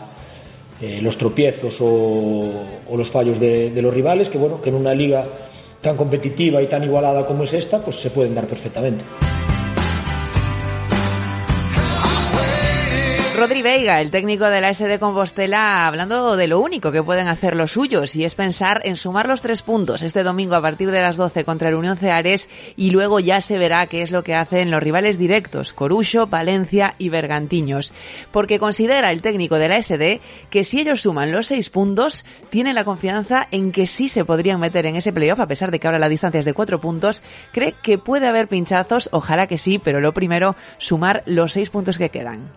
eh, 0.80 1.00
los 1.02 1.18
tropiezos 1.18 1.74
o, 1.80 2.50
o 2.88 2.96
los 2.96 3.10
fallos 3.10 3.38
de, 3.40 3.70
de 3.70 3.82
los 3.82 3.92
rivales, 3.92 4.28
que 4.28 4.38
bueno, 4.38 4.62
que 4.62 4.70
en 4.70 4.76
una 4.76 4.94
liga 4.94 5.22
tan 5.82 5.96
competitiva 5.96 6.62
y 6.62 6.68
tan 6.68 6.82
igualada 6.82 7.26
como 7.26 7.44
es 7.44 7.52
esta, 7.52 7.78
pues 7.78 7.96
se 8.02 8.10
pueden 8.10 8.34
dar 8.34 8.46
perfectamente. 8.46 9.04
Rodri 13.38 13.62
Veiga, 13.62 14.00
el 14.00 14.10
técnico 14.10 14.46
de 14.46 14.60
la 14.60 14.74
SD 14.74 14.98
Compostela, 14.98 15.86
hablando 15.86 16.36
de 16.36 16.48
lo 16.48 16.58
único 16.58 16.90
que 16.90 17.04
pueden 17.04 17.28
hacer 17.28 17.54
los 17.54 17.70
suyos 17.70 18.16
y 18.16 18.24
es 18.24 18.34
pensar 18.34 18.80
en 18.82 18.96
sumar 18.96 19.28
los 19.28 19.42
tres 19.42 19.62
puntos 19.62 20.02
este 20.02 20.24
domingo 20.24 20.56
a 20.56 20.60
partir 20.60 20.90
de 20.90 21.00
las 21.00 21.16
12 21.16 21.44
contra 21.44 21.68
el 21.68 21.76
Unión 21.76 21.96
Ceares 21.96 22.48
y 22.76 22.90
luego 22.90 23.20
ya 23.20 23.40
se 23.40 23.56
verá 23.56 23.86
qué 23.86 24.02
es 24.02 24.10
lo 24.10 24.24
que 24.24 24.34
hacen 24.34 24.72
los 24.72 24.82
rivales 24.82 25.18
directos, 25.18 25.72
Corucho, 25.72 26.26
Palencia 26.26 26.94
y 26.98 27.10
Bergantiños. 27.10 27.92
Porque 28.32 28.58
considera 28.58 29.12
el 29.12 29.22
técnico 29.22 29.54
de 29.54 29.68
la 29.68 29.80
SD 29.80 30.20
que 30.50 30.64
si 30.64 30.80
ellos 30.80 31.02
suman 31.02 31.30
los 31.30 31.46
seis 31.46 31.70
puntos, 31.70 32.24
tienen 32.50 32.74
la 32.74 32.84
confianza 32.84 33.46
en 33.52 33.70
que 33.70 33.86
sí 33.86 34.08
se 34.08 34.24
podrían 34.24 34.58
meter 34.58 34.84
en 34.86 34.96
ese 34.96 35.12
playoff, 35.12 35.38
a 35.38 35.46
pesar 35.46 35.70
de 35.70 35.78
que 35.78 35.86
ahora 35.86 36.00
la 36.00 36.08
distancia 36.08 36.40
es 36.40 36.44
de 36.44 36.54
cuatro 36.54 36.80
puntos. 36.80 37.22
Cree 37.52 37.76
que 37.80 37.98
puede 37.98 38.26
haber 38.26 38.48
pinchazos, 38.48 39.08
ojalá 39.12 39.46
que 39.46 39.58
sí, 39.58 39.78
pero 39.78 40.00
lo 40.00 40.12
primero, 40.12 40.56
sumar 40.78 41.22
los 41.24 41.52
seis 41.52 41.70
puntos 41.70 41.98
que 41.98 42.08
quedan. 42.08 42.50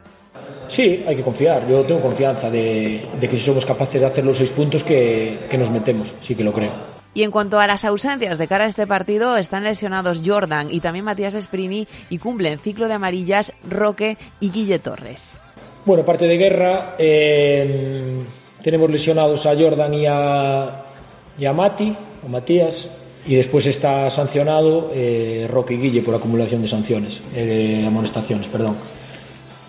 Sí, 0.76 1.04
hay 1.06 1.16
que 1.16 1.22
confiar. 1.22 1.68
Yo 1.68 1.84
tengo 1.86 2.02
confianza 2.02 2.50
de, 2.50 3.06
de 3.20 3.30
que 3.30 3.40
si 3.40 3.46
somos 3.46 3.66
capaces 3.66 4.00
de 4.00 4.06
hacer 4.06 4.24
los 4.24 4.38
seis 4.38 4.52
puntos 4.52 4.82
que, 4.84 5.48
que, 5.50 5.58
nos 5.58 5.72
metemos. 5.72 6.08
Sí 6.28 6.36
que 6.36 6.44
lo 6.44 6.54
creo. 6.54 6.72
Y 7.14 7.24
en 7.24 7.32
cuanto 7.32 7.60
a 7.60 7.68
las 7.68 7.84
ausencias 7.84 8.38
de 8.38 8.48
cara 8.48 8.64
a 8.64 8.68
este 8.68 8.88
partido, 8.88 9.36
están 9.36 9.66
lesionados 9.66 10.22
Jordan 10.26 10.68
y 10.72 10.80
también 10.80 11.04
Matías 11.04 11.34
Esprini 11.34 11.88
y 12.10 12.20
cumplen 12.20 12.58
ciclo 12.58 12.88
de 12.88 12.94
amarillas 12.94 13.54
Roque 13.70 14.18
y 14.40 14.50
Guille 14.50 14.80
Torres. 14.80 15.38
Bueno, 15.86 16.04
parte 16.04 16.26
de 16.26 16.38
guerra, 16.38 16.96
eh, 16.98 18.24
tenemos 18.64 18.90
lesionados 18.90 19.46
a 19.46 19.56
Jordan 19.56 19.94
y 19.94 20.06
a, 20.08 20.86
y 21.38 21.46
a 21.46 21.54
Mati, 21.54 21.96
a 22.24 22.30
Matías, 22.30 22.76
y 23.26 23.36
después 23.36 23.66
está 23.66 24.16
sancionado 24.16 24.92
eh, 24.94 25.48
Roque 25.50 25.74
y 25.74 25.78
Guille 25.78 26.02
por 26.02 26.16
acumulación 26.16 26.62
de 26.62 26.70
sanciones, 26.70 27.14
eh, 27.36 27.84
amonestaciones, 27.86 28.48
perdón. 28.48 28.78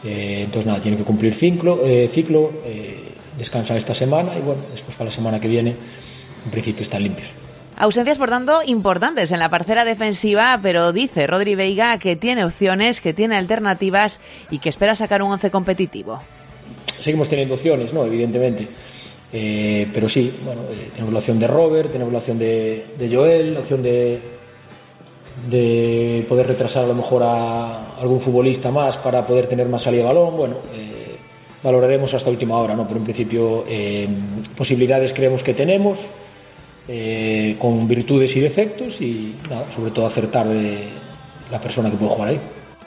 Eh, 0.04 0.42
entonces 0.44 0.66
nada, 0.66 0.82
tiene 0.82 0.96
que 0.96 1.04
cumplir 1.04 1.38
ciclo, 1.38 1.80
eh, 1.84 2.10
ciclo 2.12 2.50
eh, 2.64 3.14
descansan 3.38 3.76
esta 3.76 3.94
semana 3.94 4.36
y 4.36 4.40
bueno, 4.40 4.62
después 4.72 4.96
para 4.96 5.10
la 5.10 5.16
semana 5.16 5.38
que 5.38 5.48
viene 5.48 5.76
en 6.44 6.50
principio 6.50 6.84
están 6.84 7.02
limpios. 7.02 7.28
Ausencias, 7.76 8.18
por 8.18 8.28
tanto, 8.28 8.60
importantes 8.66 9.32
en 9.32 9.38
la 9.38 9.48
parcela 9.48 9.84
defensiva, 9.84 10.58
pero 10.62 10.92
dice 10.92 11.26
Rodri 11.26 11.54
Veiga 11.54 11.98
que 11.98 12.16
tiene 12.16 12.44
opciones, 12.44 13.00
que 13.00 13.14
tiene 13.14 13.36
alternativas 13.36 14.20
y 14.50 14.58
que 14.58 14.68
espera 14.68 14.94
sacar 14.94 15.22
un 15.22 15.32
once 15.32 15.50
competitivo. 15.50 16.20
Seguimos 17.04 17.30
teniendo 17.30 17.54
opciones, 17.54 17.92
¿no? 17.92 18.04
Evidentemente. 18.04 18.68
Eh, 19.32 19.88
pero 19.92 20.10
sí, 20.10 20.32
bueno, 20.44 20.62
tenemos 20.92 21.12
la 21.12 21.18
opción 21.20 21.38
de 21.38 21.46
Robert, 21.46 21.90
tenemos 21.90 22.12
la 22.12 22.18
opción 22.18 22.38
de, 22.38 22.86
de 22.98 23.14
Joel, 23.14 23.54
la 23.54 23.60
opción 23.60 23.82
de, 23.82 24.20
de 25.48 26.24
poder 26.28 26.46
retrasar 26.46 26.84
a 26.84 26.86
lo 26.88 26.94
mejor 26.94 27.22
a 27.22 27.96
algún 27.98 28.20
futbolista 28.20 28.70
más 28.70 28.96
para 28.98 29.22
poder 29.22 29.48
tener 29.48 29.68
más 29.68 29.82
salida 29.82 30.02
de 30.02 30.08
balón. 30.08 30.36
Bueno, 30.36 30.56
eh, 30.74 31.16
valoraremos 31.62 32.12
hasta 32.14 32.30
última 32.30 32.58
hora, 32.58 32.74
¿no? 32.74 32.86
Pero 32.86 32.98
en 32.98 33.04
principio 33.04 33.64
eh, 33.68 34.08
posibilidades 34.56 35.12
creemos 35.14 35.42
que 35.42 35.54
tenemos, 35.54 35.98
eh, 36.88 37.56
con 37.58 37.86
virtudes 37.86 38.34
y 38.36 38.40
defectos 38.40 39.00
y 39.00 39.34
sobre 39.74 39.90
todo 39.92 40.06
acertar 40.06 40.48
de 40.48 40.88
la 41.50 41.58
persona 41.60 41.90
que 41.90 41.96
puede 41.96 42.14
jugar 42.14 42.28
ahí. 42.30 42.40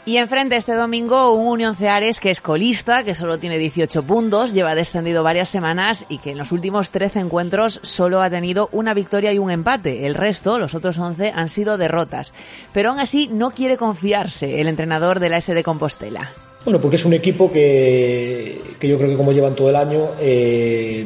Y 0.08 0.18
enfrente 0.18 0.56
este 0.56 0.76
domingo 0.76 1.34
un 1.34 1.48
Unión 1.48 1.76
Ceares 1.76 2.20
que 2.20 2.30
es 2.30 2.40
colista, 2.40 3.04
que 3.04 3.16
solo 3.16 3.40
tiene 3.40 3.58
18 3.58 4.04
puntos, 4.04 4.54
lleva 4.54 4.76
descendido 4.76 5.24
varias 5.24 5.50
semanas 5.50 6.06
y 6.10 6.20
que 6.20 6.30
en 6.30 6.38
los 6.38 6.52
últimos 6.52 6.92
13 6.92 7.22
encuentros 7.22 7.80
solo 7.82 8.22
ha 8.22 8.30
tenido 8.30 8.70
una 8.72 8.94
victoria 8.94 9.34
y 9.34 9.40
un 9.40 9.50
empate. 9.50 10.06
El 10.06 10.14
resto, 10.14 10.60
los 10.60 10.76
otros 10.76 11.00
11, 11.00 11.32
han 11.36 11.50
sido 11.50 11.80
derrotas. 11.80 12.36
Pero 12.72 12.92
aún 12.92 13.00
así 13.00 13.30
no 13.34 13.50
quiere 13.50 13.78
confiarse 13.78 14.62
el 14.62 14.68
entrenador 14.68 15.20
de 15.20 15.30
la 15.30 15.42
SD 15.42 15.64
Compostela. 15.64 16.30
Bueno, 16.64 16.80
porque 16.80 16.98
es 16.98 17.06
un 17.06 17.16
equipo 17.16 17.52
que, 17.52 18.62
que 18.80 18.88
yo 18.88 19.00
creo 19.00 19.10
que 19.10 19.18
como 19.18 19.32
llevan 19.32 19.56
todo 19.56 19.72
el 19.72 19.76
año 19.76 20.10
eh, 20.20 21.04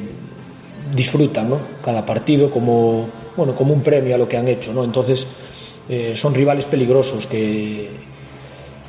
disfrutan, 0.94 1.50
¿no? 1.50 1.60
Cada 1.82 2.06
partido 2.06 2.52
como, 2.52 3.08
bueno, 3.38 3.56
como 3.56 3.74
un 3.74 3.82
premio 3.82 4.16
a 4.16 4.18
lo 4.18 4.28
que 4.28 4.36
han 4.36 4.50
hecho, 4.50 4.74
¿no? 4.74 4.84
Entonces 4.84 5.20
eh, 5.88 6.16
son 6.22 6.34
rivales 6.34 6.68
peligrosos 6.68 7.26
que 7.28 8.09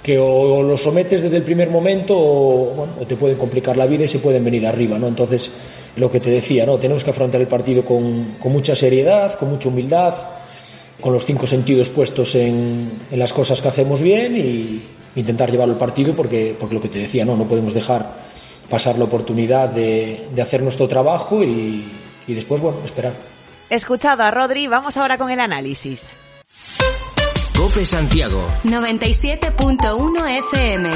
que 0.03 0.19
o 0.19 0.63
los 0.63 0.81
sometes 0.83 1.23
desde 1.23 1.37
el 1.37 1.43
primer 1.43 1.71
momento 1.71 2.15
o, 2.17 2.89
te 3.07 3.17
pueden 3.17 3.37
complicar 3.37 3.77
la 3.77 3.87
vida 3.87 4.05
y 4.05 4.09
se 4.09 4.19
pueden 4.19 4.45
venir 4.45 4.67
arriba, 4.67 4.99
¿no? 4.99 5.09
Entonces, 5.09 5.43
lo 5.97 6.11
que 6.11 6.21
te 6.21 6.31
decía, 6.31 6.65
¿no? 6.65 6.79
Tenemos 6.79 7.05
que 7.05 7.11
afrontar 7.11 7.41
el 7.41 7.47
partido 7.47 7.85
con, 7.85 8.37
con 8.41 8.53
mucha 8.53 8.75
seriedad, 8.77 9.39
con 9.39 9.51
mucha 9.51 9.69
humildad, 9.69 10.15
con 11.01 11.13
los 11.13 11.25
cinco 11.27 11.47
sentidos 11.47 11.89
puestos 11.89 12.29
en, 12.35 12.91
en, 13.11 13.19
las 13.19 13.33
cosas 13.33 13.61
que 13.61 13.69
hacemos 13.69 14.01
bien 14.01 14.37
y 14.37 14.83
intentar 15.17 15.51
llevar 15.51 15.69
el 15.69 15.77
partido 15.77 16.15
porque, 16.15 16.55
porque 16.59 16.75
lo 16.75 16.81
que 16.81 16.89
te 16.89 17.01
decía, 17.01 17.25
¿no? 17.25 17.37
No 17.37 17.47
podemos 17.47 17.75
dejar 17.75 18.31
pasar 18.69 18.97
la 18.99 19.05
oportunidad 19.05 19.71
de, 19.71 20.29
de 20.33 20.43
hacer 20.43 20.63
nuestro 20.63 20.89
trabajo 20.89 21.43
y, 21.43 21.85
y 22.27 22.35
después, 22.35 22.63
bueno, 22.63 22.79
esperar. 22.87 23.13
Escuchado 23.69 24.23
a 24.23 24.31
Rodri, 24.31 24.67
vamos 24.67 24.97
ahora 24.97 25.19
con 25.19 25.31
el 25.31 25.41
análisis. 25.41 26.17
Cope 27.61 27.85
Santiago 27.85 28.41
97.1 28.65 30.39
FM. 30.39 30.91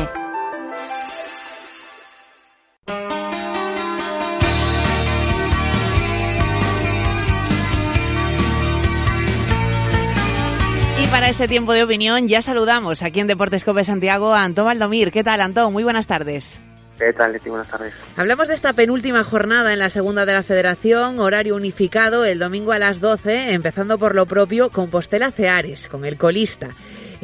Y 11.03 11.07
para 11.09 11.29
ese 11.29 11.47
tiempo 11.49 11.75
de 11.75 11.83
opinión 11.83 12.29
ya 12.29 12.41
saludamos 12.41 13.03
aquí 13.03 13.21
en 13.21 13.27
Deportes 13.27 13.63
Cope 13.63 13.85
Santiago 13.85 14.33
a 14.33 14.43
Antón 14.43 14.65
Valdomir. 14.65 15.13
¿Qué 15.13 15.23
tal, 15.23 15.43
Antón? 15.43 15.71
Muy 15.71 15.85
buenas 15.85 16.07
tardes. 16.07 16.59
¿Qué 17.05 17.13
tal? 17.13 17.39
Buenas 17.45 17.69
tardes. 17.69 17.93
Hablamos 18.17 18.49
de 18.49 18.55
esta 18.55 18.73
penúltima 18.73 19.25
jornada 19.25 19.75
en 19.75 19.79
la 19.79 19.91
segunda 19.91 20.25
de 20.25 20.33
la 20.33 20.43
Federación, 20.43 21.19
horario 21.19 21.55
unificado 21.55 22.25
el 22.25 22.39
domingo 22.39 22.73
a 22.73 22.79
las 22.79 22.99
12, 23.01 23.53
empezando 23.53 23.99
por 23.99 24.15
lo 24.15 24.25
propio 24.25 24.71
con 24.71 24.89
Postela 24.89 25.31
Ceares, 25.31 25.89
con 25.89 26.07
el 26.07 26.17
colista. 26.17 26.71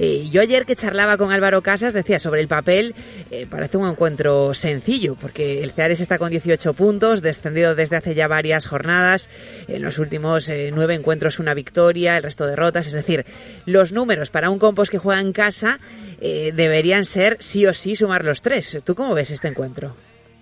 Eh, 0.03 0.31
yo 0.31 0.41
ayer 0.41 0.65
que 0.65 0.77
charlaba 0.77 1.19
con 1.19 1.31
Álvaro 1.31 1.61
Casas 1.61 1.93
decía 1.93 2.19
sobre 2.19 2.41
el 2.41 2.49
papel, 2.49 2.95
eh, 3.31 3.47
parece 3.49 3.77
un 3.77 3.87
encuentro 3.87 4.55
sencillo, 4.55 5.15
porque 5.15 5.63
el 5.63 5.73
Ceares 5.73 6.01
está 6.01 6.17
con 6.17 6.31
18 6.31 6.73
puntos, 6.73 7.21
descendido 7.21 7.75
desde 7.75 7.97
hace 7.97 8.15
ya 8.15 8.27
varias 8.27 8.67
jornadas, 8.67 9.29
en 9.69 9.83
los 9.83 9.99
últimos 9.99 10.49
eh, 10.49 10.71
nueve 10.73 10.95
encuentros 10.95 11.39
una 11.39 11.53
victoria, 11.53 12.17
el 12.17 12.23
resto 12.23 12.47
derrotas, 12.47 12.87
es 12.87 12.95
decir, 12.95 13.27
los 13.67 13.93
números 13.93 14.31
para 14.31 14.49
un 14.49 14.59
Compos 14.59 14.89
que 14.89 14.97
juega 14.97 15.21
en 15.21 15.33
casa 15.33 15.79
deberían 16.21 17.05
ser 17.05 17.37
sí 17.41 17.67
o 17.67 17.73
sí 17.73 17.97
sumar 17.97 18.27
los 18.27 18.43
tres. 18.43 18.83
¿Tú 18.85 18.95
cómo 18.95 19.15
ves 19.15 19.31
este 19.31 19.49
encuentro? 19.49 19.95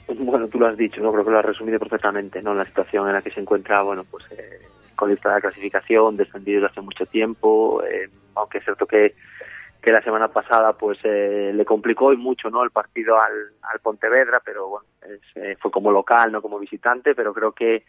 Bueno, 0.09 0.49
tú 0.49 0.59
lo 0.59 0.67
has 0.67 0.77
dicho, 0.77 1.01
no 1.01 1.13
creo 1.13 1.25
que 1.25 1.31
lo 1.31 1.39
has 1.39 1.45
resumido 1.45 1.79
perfectamente, 1.79 2.43
¿no? 2.43 2.53
La 2.53 2.65
situación 2.65 3.07
en 3.07 3.15
la 3.15 3.23
que 3.23 3.31
se 3.31 3.41
encuentra, 3.41 3.83
bueno, 3.83 4.05
pues 4.11 4.25
con 4.97 5.09
de 5.11 5.17
clasificación, 5.17 6.17
descendido 6.17 6.63
desde 6.63 6.73
hace 6.73 6.81
mucho 6.81 7.07
tiempo, 7.07 7.81
aunque 8.35 8.59
es 8.59 8.65
cierto 8.65 8.87
que 8.87 9.15
que 9.89 9.93
la 9.93 10.03
semana 10.03 10.29
pasada 10.29 10.75
pues 10.75 10.99
eh, 11.03 11.51
le 11.55 11.65
complicó 11.65 12.13
y 12.13 12.19
mucho 12.19 12.51
no 12.51 12.63
el 12.63 12.71
partido 12.71 13.19
al, 13.19 13.33
al 13.63 13.81
Pontevedra 13.81 14.39
pero 14.45 14.69
bueno 14.69 14.87
eh, 15.35 15.57
fue 15.59 15.71
como 15.71 15.91
local 15.91 16.31
no 16.31 16.43
como 16.43 16.59
visitante 16.59 17.15
pero 17.15 17.33
creo 17.33 17.53
que 17.53 17.85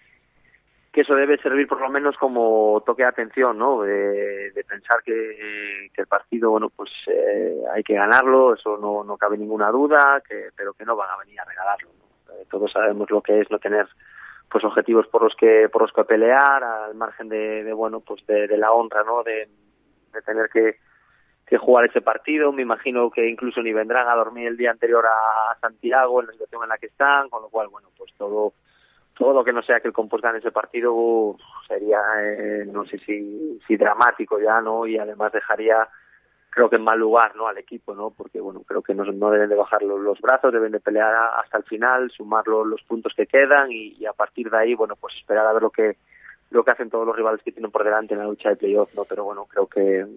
que 0.94 1.02
eso 1.02 1.14
debe 1.14 1.38
servir 1.40 1.68
por 1.68 1.82
lo 1.82 1.90
menos 1.90 2.16
como 2.16 2.82
toque 2.86 3.02
de 3.02 3.10
atención 3.10 3.58
no 3.58 3.82
de, 3.82 4.54
pensar 4.66 5.04
que, 5.04 5.90
que, 5.94 6.02
el 6.02 6.08
partido 6.08 6.52
bueno 6.52 6.70
pues 6.70 6.90
eh, 7.08 7.64
hay 7.74 7.84
que 7.84 7.96
ganarlo 7.96 8.54
eso 8.54 8.78
no, 8.78 9.04
no 9.04 9.18
cabe 9.18 9.38
ninguna 9.38 9.70
duda 9.70 10.22
que 10.26 10.52
pero 10.56 10.72
que 10.72 10.86
no 10.86 10.96
van 10.96 11.10
a 11.10 11.18
venir 11.18 11.38
a 11.42 11.44
regalarlo 11.44 11.90
todos 12.50 12.72
sabemos 12.72 13.12
lo 13.12 13.22
que 13.22 13.42
es 13.42 13.52
no 13.52 13.60
tener 13.60 13.90
pues 14.50 14.64
objetivos 14.64 15.06
por 15.08 15.24
los 15.24 15.36
que 15.36 15.68
por 15.68 15.82
los 15.82 15.92
que 15.92 16.06
pelear 16.06 16.64
al 16.64 16.96
margen 16.96 17.28
de, 17.28 17.66
de 17.66 17.74
bueno 17.74 18.00
pues 18.00 18.26
de, 18.26 18.58
la 18.58 18.72
honra 18.72 19.04
no 19.04 19.22
de 19.22 19.50
tener 20.26 20.48
que 20.50 20.78
que 21.50 21.58
jugar 21.58 21.86
ese 21.86 22.02
partido. 22.02 22.52
Me 22.52 22.62
imagino 22.62 23.10
que 23.10 23.28
incluso 23.28 23.62
ni 23.62 23.74
vendrán 23.74 24.08
a 24.08 24.16
dormir 24.16 24.48
el 24.48 24.58
día 24.58 24.72
anterior 24.72 25.06
a 25.06 25.58
Santiago 25.60 26.22
en 26.22 26.28
la 26.28 26.34
situación 26.34 26.64
en 26.64 26.70
la 26.70 26.78
que 26.78 26.88
están, 26.88 27.30
con 27.30 27.42
lo 27.42 27.50
cual, 27.50 27.68
bueno, 27.70 27.90
pues 27.98 28.14
todo 28.18 28.54
todo 29.20 29.34
lo 29.34 29.44
que 29.44 29.52
no 29.52 29.62
sea 29.62 29.82
que 29.82 29.90
el 29.90 29.94
Compos 29.94 30.22
gane 30.22 30.40
ese 30.40 30.50
partido 30.50 31.36
sería, 31.68 32.00
eh, 32.22 32.66
no 32.66 32.86
sé 32.86 32.98
si, 33.00 33.60
si 33.68 33.76
dramático 33.76 34.40
ya, 34.40 34.62
¿no? 34.62 34.88
Y 34.88 34.98
además 34.98 35.34
dejaría, 35.34 35.90
creo 36.50 36.70
que 36.70 36.78
en 36.78 36.86
mal 36.86 36.98
lugar, 36.98 37.36
¿no? 37.36 37.50
Al 37.50 37.58
equipo, 37.58 37.94
¿no? 37.94 38.12
Porque, 38.12 38.40
bueno, 38.40 38.62
creo 38.66 38.82
que 38.82 38.94
no, 38.94 39.04
no 39.04 39.30
deben 39.30 39.50
de 39.50 39.58
bajar 39.58 39.84
los, 39.84 40.22
brazos, 40.22 40.54
deben 40.54 40.72
de 40.72 40.80
pelear 40.80 41.14
hasta 41.36 41.58
el 41.58 41.66
final, 41.66 42.10
sumar 42.12 42.48
los, 42.48 42.82
puntos 42.84 43.14
que 43.14 43.28
quedan 43.28 43.70
y, 43.74 44.06
a 44.06 44.14
partir 44.14 44.50
de 44.50 44.58
ahí, 44.58 44.74
bueno, 44.74 44.96
pues 44.96 45.14
esperar 45.18 45.46
a 45.46 45.54
ver 45.54 45.64
lo 45.64 45.70
que 45.70 45.98
lo 46.52 46.64
que 46.64 46.72
hacen 46.72 46.90
todos 46.90 47.06
los 47.06 47.16
rivales 47.16 47.44
que 47.44 47.52
tienen 47.52 47.70
por 47.70 47.84
delante 47.84 48.16
en 48.16 48.22
la 48.22 48.26
lucha 48.26 48.50
de 48.50 48.56
playoff, 48.56 48.96
¿no? 48.96 49.04
Pero 49.04 49.26
bueno, 49.26 49.46
creo 49.46 49.68
que 49.68 50.08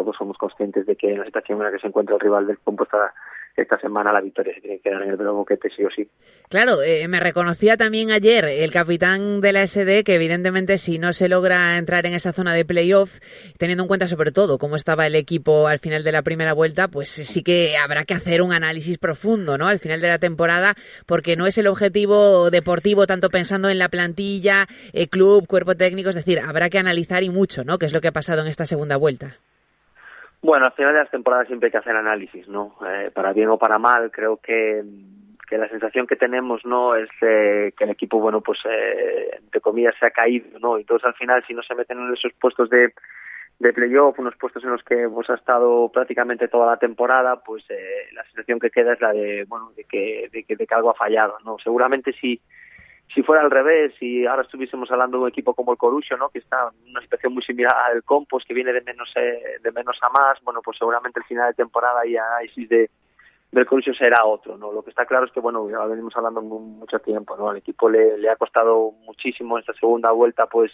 todos 0.00 0.16
somos 0.16 0.38
conscientes 0.38 0.86
de 0.86 0.96
que 0.96 1.12
en 1.12 1.18
la 1.18 1.26
situación 1.26 1.58
en 1.58 1.64
la 1.64 1.72
que 1.72 1.78
se 1.78 1.86
encuentra 1.86 2.14
el 2.14 2.20
rival 2.20 2.46
del 2.46 2.58
compuesta 2.58 3.12
esta 3.56 3.78
semana 3.78 4.12
la 4.12 4.20
victoria 4.20 4.54
se 4.54 4.60
tiene 4.60 4.78
que 4.78 4.90
dar 4.90 5.02
en 5.02 5.10
el 5.10 5.16
Boquete 5.16 5.68
sí 5.76 5.84
o 5.84 5.90
sí. 5.90 6.08
Claro, 6.48 6.82
eh, 6.82 7.06
me 7.08 7.20
reconocía 7.20 7.76
también 7.76 8.10
ayer 8.10 8.46
el 8.46 8.70
capitán 8.70 9.40
de 9.40 9.52
la 9.52 9.66
SD 9.66 10.04
que 10.04 10.14
evidentemente 10.14 10.78
si 10.78 10.98
no 10.98 11.12
se 11.12 11.28
logra 11.28 11.76
entrar 11.76 12.06
en 12.06 12.14
esa 12.14 12.32
zona 12.32 12.54
de 12.54 12.64
playoff, 12.64 13.18
teniendo 13.58 13.84
en 13.84 13.88
cuenta 13.88 14.06
sobre 14.06 14.32
todo 14.32 14.56
cómo 14.56 14.76
estaba 14.76 15.06
el 15.06 15.14
equipo 15.14 15.66
al 15.66 15.78
final 15.78 16.02
de 16.02 16.12
la 16.12 16.22
primera 16.22 16.54
vuelta, 16.54 16.88
pues 16.88 17.10
sí 17.10 17.42
que 17.42 17.76
habrá 17.76 18.04
que 18.04 18.14
hacer 18.14 18.40
un 18.40 18.52
análisis 18.52 18.96
profundo, 18.96 19.58
¿no? 19.58 19.66
Al 19.66 19.80
final 19.80 20.00
de 20.00 20.08
la 20.08 20.18
temporada, 20.18 20.74
porque 21.06 21.36
no 21.36 21.46
es 21.46 21.58
el 21.58 21.66
objetivo 21.66 22.50
deportivo 22.50 23.06
tanto 23.06 23.28
pensando 23.28 23.68
en 23.68 23.78
la 23.78 23.90
plantilla, 23.90 24.66
el 24.92 25.10
club, 25.10 25.46
cuerpo 25.46 25.74
técnico, 25.74 26.08
es 26.08 26.16
decir, 26.16 26.40
habrá 26.40 26.70
que 26.70 26.78
analizar 26.78 27.22
y 27.22 27.30
mucho, 27.30 27.64
¿no? 27.64 27.78
¿Qué 27.78 27.86
es 27.86 27.92
lo 27.92 28.00
que 28.00 28.08
ha 28.08 28.12
pasado 28.12 28.40
en 28.40 28.48
esta 28.48 28.64
segunda 28.64 28.96
vuelta? 28.96 29.36
Bueno, 30.42 30.66
al 30.66 30.72
final 30.72 30.94
de 30.94 31.00
las 31.00 31.10
temporadas 31.10 31.46
siempre 31.46 31.66
hay 31.66 31.72
que 31.72 31.78
hacer 31.78 31.94
análisis, 31.94 32.48
¿no? 32.48 32.74
Eh, 32.86 33.10
para 33.12 33.32
bien 33.32 33.50
o 33.50 33.58
para 33.58 33.78
mal, 33.78 34.10
creo 34.10 34.38
que, 34.38 34.82
que 35.46 35.58
la 35.58 35.68
sensación 35.68 36.06
que 36.06 36.16
tenemos, 36.16 36.64
¿no? 36.64 36.94
Es 36.94 37.10
eh, 37.20 37.72
que 37.76 37.84
el 37.84 37.90
equipo, 37.90 38.18
bueno, 38.18 38.40
pues, 38.40 38.58
eh, 38.64 39.36
entre 39.38 39.60
comillas, 39.60 39.94
se 40.00 40.06
ha 40.06 40.10
caído, 40.10 40.58
¿no? 40.58 40.82
Todos 40.84 41.04
al 41.04 41.14
final, 41.14 41.44
si 41.46 41.52
no 41.52 41.62
se 41.62 41.74
meten 41.74 41.98
en 41.98 42.14
esos 42.14 42.32
puestos 42.40 42.70
de, 42.70 42.94
de 43.58 43.72
playoff, 43.74 44.18
unos 44.18 44.34
puestos 44.36 44.64
en 44.64 44.70
los 44.70 44.82
que 44.82 45.06
pues, 45.12 45.28
ha 45.28 45.34
estado 45.34 45.90
prácticamente 45.92 46.48
toda 46.48 46.66
la 46.66 46.78
temporada, 46.78 47.42
pues 47.44 47.62
eh, 47.68 48.08
la 48.14 48.24
sensación 48.24 48.58
que 48.58 48.70
queda 48.70 48.94
es 48.94 49.00
la 49.02 49.12
de, 49.12 49.44
bueno, 49.46 49.72
de 49.76 49.84
que, 49.84 50.30
de 50.32 50.44
que, 50.44 50.56
de 50.56 50.66
que 50.66 50.74
algo 50.74 50.90
ha 50.90 50.94
fallado, 50.94 51.36
¿no? 51.44 51.58
Seguramente 51.62 52.14
si 52.14 52.40
si 53.14 53.22
fuera 53.22 53.42
al 53.42 53.50
revés 53.50 53.92
y 54.00 54.26
ahora 54.26 54.42
estuviésemos 54.42 54.90
hablando 54.90 55.18
de 55.18 55.22
un 55.24 55.28
equipo 55.28 55.54
como 55.54 55.72
el 55.72 55.78
Corusio, 55.78 56.16
¿no? 56.16 56.28
que 56.28 56.38
está 56.38 56.70
en 56.84 56.90
una 56.90 57.00
situación 57.00 57.34
muy 57.34 57.42
similar 57.42 57.74
al 57.90 58.04
Compos, 58.04 58.44
que 58.46 58.54
viene 58.54 58.72
de 58.72 58.82
menos 58.82 59.10
eh, 59.16 59.58
de 59.62 59.72
menos 59.72 59.98
a 60.02 60.08
más, 60.10 60.38
bueno, 60.42 60.60
pues 60.64 60.78
seguramente 60.78 61.18
el 61.20 61.26
final 61.26 61.48
de 61.48 61.54
temporada 61.54 62.06
y 62.06 62.16
análisis 62.16 62.68
de 62.68 62.90
del 63.52 63.66
Corusio 63.66 63.92
será 63.94 64.24
otro, 64.24 64.56
¿no? 64.56 64.72
Lo 64.72 64.82
que 64.84 64.90
está 64.90 65.06
claro 65.06 65.26
es 65.26 65.32
que, 65.32 65.40
bueno, 65.40 65.68
ya 65.68 65.84
venimos 65.86 66.16
hablando 66.16 66.40
mucho 66.40 67.00
tiempo, 67.00 67.36
¿no? 67.36 67.50
Al 67.50 67.56
equipo 67.56 67.88
le, 67.88 68.16
le 68.16 68.30
ha 68.30 68.36
costado 68.36 68.92
muchísimo 69.04 69.58
esta 69.58 69.72
segunda 69.72 70.12
vuelta, 70.12 70.46
pues, 70.46 70.70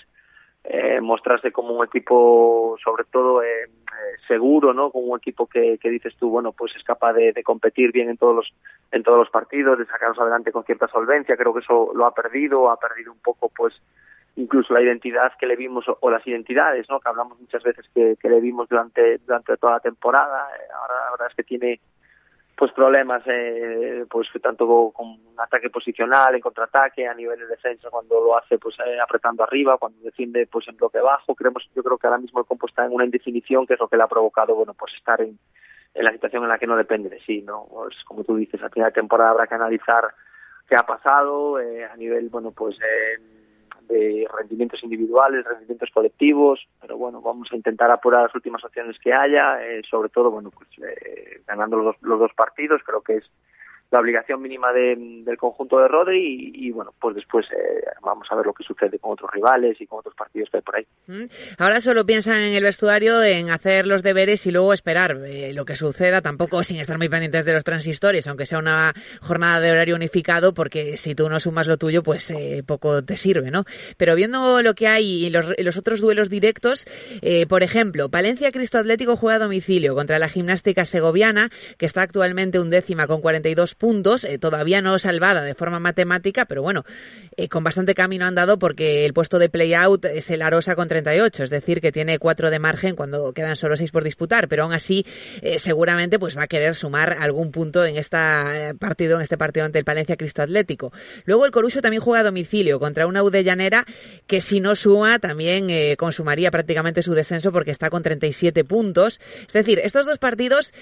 eh, 0.64 1.01
mostrarse 1.01 1.53
como 1.53 1.72
un 1.72 1.87
equipo, 1.87 2.77
sobre 2.85 3.05
todo, 3.05 3.42
eh, 3.42 3.70
seguro, 4.26 4.72
¿no? 4.72 4.90
Como 4.90 5.07
un 5.07 5.18
equipo 5.18 5.46
que, 5.46 5.79
que, 5.79 5.90
dices 5.90 6.14
tú, 6.18 6.31
bueno, 6.31 6.52
pues 6.52 6.74
es 6.76 6.85
capaz 6.85 7.12
de, 7.14 7.35
competir 7.42 7.92
bien 7.92 8.09
en 8.09 8.16
todos 8.16 8.35
los 8.35 8.55
en 8.92 9.02
todos 9.02 9.18
los 9.18 9.31
partidos, 9.31 9.79
de 9.79 9.87
sacarnos 9.87 10.18
adelante 10.18 10.52
con 10.52 10.64
cierta 10.64 10.88
solvencia. 10.88 11.37
Creo 11.37 11.52
que 11.52 11.61
eso 11.61 11.92
lo 11.94 12.07
ha 12.07 12.14
perdido, 12.14 12.70
ha 12.70 12.79
perdido 12.79 13.12
un 13.12 13.18
poco, 13.18 13.50
pues, 13.57 13.74
incluso 14.37 14.72
la 14.74 14.83
identidad 14.83 15.33
que 15.38 15.46
le 15.46 15.57
vimos 15.57 15.85
o, 15.88 16.11
las 16.11 16.26
identidades, 16.26 16.88
¿no? 16.88 17.00
Que 17.00 17.09
hablamos 17.09 17.40
muchas 17.40 17.62
veces 17.62 17.87
que, 17.94 18.16
le 18.22 18.40
vimos 18.40 18.68
durante 18.68 19.18
durante 19.18 19.57
toda 19.57 19.74
la 19.74 19.81
temporada. 19.81 20.48
Ahora 20.81 20.94
la 21.05 21.11
verdad 21.12 21.29
es 21.31 21.37
que 21.37 21.44
tiene 21.44 21.81
pues 22.57 22.73
problemas 22.73 23.23
eh, 23.27 24.07
pues 24.11 24.29
tanto 24.42 24.90
con 24.95 25.19
ataque 25.37 25.69
posicional 25.69 26.35
en 26.35 26.40
contraataque 26.40 27.07
a 27.07 27.12
nivel 27.12 27.38
de 27.38 27.47
defensa 27.47 27.90
cuando 27.90 28.19
lo 28.19 28.37
hace 28.37 28.59
pues 28.59 28.75
eh, 28.87 28.99
apretando 28.99 29.45
arriba 29.45 29.77
cuando 29.77 30.01
defiende 30.01 30.47
pues 30.47 30.66
en 30.69 30.77
bloque 30.77 30.99
bajo. 31.01 31.35
Creemos 31.35 31.69
yo 31.75 31.83
creo 31.83 31.99
que 31.99 32.07
ahora 32.07 32.19
mismo 32.19 32.40
el 32.40 32.47
compo 32.47 32.66
está 32.66 32.87
en 32.87 32.92
una 32.92 33.05
indefinición 33.05 33.66
que 33.66 33.75
es 33.75 33.81
lo 33.81 33.88
que 33.88 33.99
le 33.99 34.05
ha 34.05 34.09
provocado 34.09 34.55
bueno 34.55 34.73
pues 34.73 34.95
estar 34.95 35.21
en, 35.21 35.38
en 35.92 36.05
la 36.05 36.12
situación 36.12 36.45
en 36.45 36.49
la 36.49 36.59
que 36.59 36.66
no 36.66 36.77
depende 36.77 37.11
de 37.11 37.21
sí 37.21 37.42
no 37.42 37.66
pues 37.71 37.95
como 38.05 38.25
tú 38.25 38.37
dices 38.37 38.62
a 38.62 38.71
final 38.71 38.88
de 38.88 39.01
temporada 39.01 39.31
habrá 39.33 39.47
que 39.47 39.55
analizar 39.55 40.14
qué 40.66 40.77
ha 40.77 40.87
pasado 40.87 41.61
eh, 41.61 41.85
a 41.85 41.95
nivel 41.97 42.31
bueno 42.31 42.53
pues 42.53 42.77
eh, 42.81 43.21
de 43.88 44.27
rendimientos 44.37 44.83
individuales, 44.83 45.44
rendimientos 45.44 45.90
colectivos, 45.92 46.66
pero 46.81 46.96
bueno, 46.96 47.20
vamos 47.20 47.49
a 47.53 47.57
intentar 47.57 47.90
apurar 47.90 48.22
las 48.22 48.35
últimas 48.35 48.64
opciones 48.64 48.96
que 48.99 49.12
haya, 49.12 49.64
eh, 49.64 49.83
sobre 49.88 50.09
todo, 50.09 50.31
bueno, 50.31 50.51
pues 50.51 50.68
eh, 50.79 51.42
ganando 51.46 51.77
los 51.77 51.96
los 52.03 52.18
dos 52.18 52.33
partidos, 52.35 52.83
creo 52.85 53.03
que 53.03 53.16
es 53.16 53.25
la 53.90 54.01
obligación 54.01 54.42
mínima 54.42 54.72
de, 54.72 54.96
del 54.96 55.37
conjunto 55.37 55.79
de 55.79 55.87
Rodri 55.87 56.53
y, 56.55 56.70
bueno, 56.72 56.92
pues 57.01 57.14
después 57.14 57.46
eh, 57.53 57.85
vamos 58.03 58.27
a 58.31 58.35
ver 58.35 58.46
lo 58.46 58.53
que 58.53 58.64
sucede 58.64 58.99
con 58.99 59.12
otros 59.12 59.31
rivales 59.31 59.81
y 59.81 59.87
con 59.87 60.01
otros 60.01 60.14
partidos 60.14 60.51
que 60.51 60.57
hay 60.57 60.62
por 60.62 60.77
ahí. 60.77 60.87
Ahora 61.59 61.81
solo 61.81 62.05
piensan 62.05 62.40
en 62.40 62.55
el 62.55 62.64
vestuario, 62.64 63.22
en 63.22 63.51
hacer 63.51 63.87
los 63.87 64.03
deberes 64.03 64.44
y 64.46 64.51
luego 64.51 64.72
esperar 64.72 65.16
eh, 65.27 65.53
lo 65.55 65.64
que 65.64 65.77
suceda, 65.77 66.20
tampoco 66.20 66.64
sin 66.64 66.81
estar 66.81 66.99
muy 66.99 67.09
pendientes 67.09 67.44
de 67.44 67.53
los 67.53 67.62
transistores, 67.62 68.27
aunque 68.27 68.46
sea 68.46 68.59
una 68.59 68.92
jornada 69.20 69.61
de 69.61 69.70
horario 69.70 69.94
unificado, 69.94 70.53
porque 70.53 70.96
si 70.96 71.14
tú 71.14 71.29
no 71.29 71.38
sumas 71.38 71.68
lo 71.68 71.77
tuyo, 71.77 72.03
pues 72.03 72.31
eh, 72.33 72.64
poco 72.66 73.05
te 73.05 73.16
sirve, 73.16 73.53
¿no? 73.53 73.64
Pero 73.96 74.16
viendo 74.16 74.62
lo 74.62 74.75
que 74.75 74.88
hay 74.88 75.27
y 75.27 75.31
los, 75.31 75.53
los 75.59 75.77
otros 75.77 76.01
duelos 76.01 76.29
directos, 76.29 76.87
por 77.49 77.62
ejemplo, 77.62 78.09
Palencia 78.09 78.51
Cristo 78.51 78.79
Atlético 78.79 79.16
juega 79.16 79.37
a 79.37 79.40
domicilio 79.40 79.94
contra 79.94 80.18
la 80.18 80.29
gimnástica 80.29 80.85
segoviana, 80.85 81.51
que 81.79 81.87
está 81.87 82.03
actualmente 82.03 82.59
undécima 82.59 83.07
con 83.07 83.20
42 83.20 83.76
puntos, 83.77 84.25
eh, 84.25 84.39
todavía 84.39 84.81
no 84.81 84.99
salvada 84.99 85.43
de 85.43 85.55
forma 85.55 85.79
matemática, 85.79 86.47
pero 86.47 86.62
bueno, 86.62 86.85
eh, 87.37 87.49
con 87.49 87.62
bastante 87.62 87.95
camino 87.95 88.25
andado 88.25 88.59
porque 88.59 89.05
el 89.05 89.12
puesto 89.12 89.39
de 89.39 89.49
play-out 89.49 90.05
es 90.07 90.31
el 90.31 90.43
Arosa 90.43 90.75
con 90.75 90.89
38, 90.89 91.45
es 91.45 91.51
decir, 91.51 91.81
que 91.81 91.93
tiene 91.93 92.19
4 92.19 92.51
de 92.51 92.59
margen 92.59 92.97
cuando 92.97 93.33
quedan 93.33 93.57
solo 93.57 93.77
6 93.77 93.91
por 93.91 94.05
disputar, 94.05 94.49
pero 94.49 94.65
aún 94.65 94.73
así 94.73 95.05
eh, 95.43 95.59
seguramente 95.59 96.19
pues 96.19 96.37
va 96.37 96.45
a 96.45 96.47
querer 96.47 96.75
sumar 96.75 97.17
algún 97.21 97.51
punto 97.51 97.85
en 97.85 97.97
este 97.97 98.17
partido, 98.79 99.17
en 99.17 99.23
este 99.23 99.37
partido 99.37 99.67
ante 99.67 99.79
el 99.79 99.85
Palencia 99.85 100.17
Cristo 100.17 100.43
Atlético. 100.43 100.93
Luego 101.25 101.45
el 101.45 101.53
Corucho 101.53 101.83
también 101.83 102.03
juega 102.03 102.21
a 102.21 102.25
domicilio 102.25 102.81
contra 102.81 103.07
una 103.07 103.23
U 103.23 103.31
de 103.31 103.45
Llanera 103.45 103.85
que 104.27 104.41
si 104.41 104.61
no 104.61 104.75
suma 104.75 105.19
también 105.19 105.97
consumaría 105.97 106.51
prácticamente 106.51 107.03
su 107.03 107.12
descenso 107.12 107.53
porque 107.53 107.71
está 107.71 107.91
con 107.91 108.03
37 108.03 108.65
puntos. 108.65 109.21
Es 109.47 109.53
decir, 109.53 109.81
estos 109.83 110.07
dos 110.07 110.19
partidos 110.19 110.73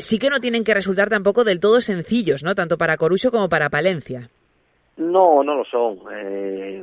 sí 0.00 0.18
que 0.18 0.30
no 0.30 0.40
tienen 0.40 0.64
que 0.64 0.74
resultar 0.74 1.10
tampoco 1.10 1.44
del 1.44 1.60
todo 1.60 1.80
sencillos 1.80 2.37
¿no? 2.42 2.54
Tanto 2.54 2.78
para 2.78 2.96
Corucho 2.96 3.30
como 3.30 3.48
para 3.48 3.70
Palencia. 3.70 4.28
No, 4.96 5.42
no 5.44 5.54
lo 5.54 5.64
son. 5.64 5.98
Eh, 6.12 6.82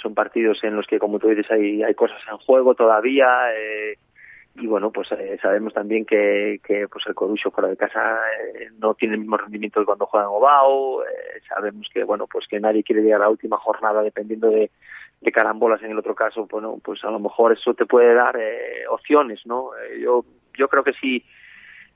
son 0.00 0.14
partidos 0.14 0.58
en 0.62 0.76
los 0.76 0.86
que, 0.86 0.98
como 0.98 1.18
tú 1.18 1.28
dices, 1.28 1.50
hay, 1.50 1.82
hay 1.82 1.94
cosas 1.94 2.18
en 2.30 2.38
juego 2.38 2.74
todavía. 2.74 3.26
Eh, 3.56 3.94
y 4.60 4.66
bueno, 4.66 4.90
pues 4.90 5.10
eh, 5.12 5.38
sabemos 5.40 5.72
también 5.72 6.04
que, 6.04 6.60
que 6.64 6.88
pues 6.88 7.04
el 7.06 7.14
Corucho 7.14 7.50
fuera 7.50 7.68
de 7.68 7.76
casa 7.76 8.18
eh, 8.54 8.68
no 8.78 8.94
tiene 8.94 9.14
el 9.14 9.20
mismo 9.20 9.36
rendimiento 9.36 9.80
que 9.80 9.86
cuando 9.86 10.06
juega 10.06 10.26
en 10.26 10.32
Obao, 10.32 11.04
eh, 11.04 11.40
sabemos 11.48 11.86
que 11.92 12.02
bueno, 12.02 12.26
pues 12.26 12.46
que 12.48 12.58
nadie 12.58 12.82
quiere 12.82 13.02
llegar 13.02 13.20
a 13.20 13.24
la 13.24 13.30
última 13.30 13.56
jornada 13.58 14.02
dependiendo 14.02 14.50
de, 14.50 14.70
de 15.20 15.32
carambolas 15.32 15.82
en 15.82 15.92
el 15.92 15.98
otro 15.98 16.14
caso, 16.14 16.48
bueno, 16.50 16.78
pues 16.82 17.04
a 17.04 17.10
lo 17.10 17.20
mejor 17.20 17.52
eso 17.52 17.72
te 17.74 17.86
puede 17.86 18.14
dar 18.14 18.36
eh, 18.36 18.84
opciones, 18.90 19.40
¿no? 19.46 19.70
Yo 20.00 20.24
yo 20.58 20.66
creo 20.66 20.82
que 20.82 20.92
sí 20.94 21.24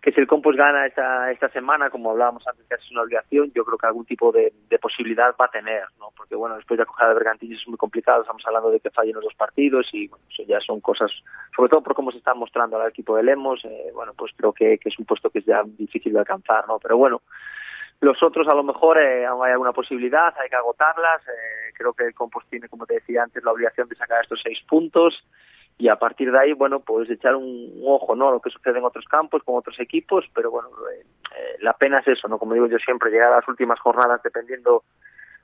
que 0.02 0.10
si 0.10 0.20
el 0.20 0.26
Compos 0.26 0.56
gana 0.56 0.84
esta, 0.84 1.30
esta 1.30 1.48
semana, 1.50 1.88
como 1.88 2.10
hablábamos 2.10 2.46
antes, 2.48 2.66
que 2.66 2.74
es 2.74 2.90
una 2.90 3.02
obligación, 3.02 3.52
yo 3.54 3.64
creo 3.64 3.78
que 3.78 3.86
algún 3.86 4.04
tipo 4.04 4.32
de, 4.32 4.52
de 4.68 4.78
posibilidad 4.80 5.32
va 5.40 5.44
a 5.44 5.50
tener, 5.50 5.84
¿no? 6.00 6.08
Porque, 6.16 6.34
bueno, 6.34 6.56
después 6.56 6.76
de 6.76 6.82
acoger 6.82 7.06
a 7.06 7.14
Bergantillos 7.14 7.60
es 7.60 7.68
muy 7.68 7.78
complicado, 7.78 8.22
estamos 8.22 8.42
hablando 8.44 8.72
de 8.72 8.80
que 8.80 8.90
fallen 8.90 9.14
los 9.14 9.22
dos 9.22 9.34
partidos 9.34 9.88
y, 9.92 10.08
bueno, 10.08 10.24
eso 10.28 10.42
ya 10.42 10.58
son 10.60 10.80
cosas, 10.80 11.12
sobre 11.54 11.70
todo 11.70 11.82
por 11.82 11.94
cómo 11.94 12.10
se 12.10 12.18
está 12.18 12.34
mostrando 12.34 12.80
al 12.80 12.90
equipo 12.90 13.16
de 13.16 13.22
Lemos, 13.22 13.64
eh, 13.64 13.92
bueno, 13.94 14.12
pues 14.18 14.32
creo 14.36 14.52
que, 14.52 14.76
que 14.78 14.88
es 14.88 14.98
un 14.98 15.04
puesto 15.04 15.30
que 15.30 15.38
es 15.38 15.44
ya 15.44 15.62
difícil 15.64 16.12
de 16.12 16.18
alcanzar, 16.18 16.66
¿no? 16.66 16.80
Pero 16.80 16.96
bueno, 16.96 17.22
los 18.00 18.20
otros 18.24 18.48
a 18.48 18.54
lo 18.56 18.64
mejor 18.64 18.98
eh, 18.98 19.24
aún 19.24 19.46
hay 19.46 19.52
alguna 19.52 19.72
posibilidad, 19.72 20.34
hay 20.36 20.48
que 20.48 20.56
agotarlas, 20.56 21.22
eh, 21.28 21.72
creo 21.78 21.92
que 21.92 22.06
el 22.06 22.14
Compos 22.14 22.44
tiene, 22.50 22.68
como 22.68 22.86
te 22.86 22.94
decía 22.94 23.22
antes, 23.22 23.44
la 23.44 23.52
obligación 23.52 23.88
de 23.88 23.94
sacar 23.94 24.20
estos 24.20 24.40
seis 24.42 24.58
puntos, 24.68 25.22
y 25.82 25.88
a 25.88 25.96
partir 25.96 26.30
de 26.30 26.38
ahí, 26.38 26.52
bueno, 26.52 26.78
pues 26.78 27.10
echar 27.10 27.34
un, 27.34 27.82
ojo, 27.84 28.14
¿no? 28.14 28.28
A 28.28 28.30
lo 28.30 28.40
que 28.40 28.50
sucede 28.50 28.78
en 28.78 28.84
otros 28.84 29.04
campos, 29.06 29.42
con 29.42 29.56
otros 29.56 29.80
equipos, 29.80 30.24
pero 30.32 30.48
bueno, 30.48 30.68
eh, 30.68 31.00
eh, 31.36 31.56
la 31.58 31.72
pena 31.72 31.98
es 31.98 32.06
eso, 32.06 32.28
¿no? 32.28 32.38
Como 32.38 32.54
digo 32.54 32.68
yo 32.68 32.78
siempre, 32.78 33.10
llegar 33.10 33.32
a 33.32 33.38
las 33.38 33.48
últimas 33.48 33.80
jornadas 33.80 34.22
dependiendo 34.22 34.84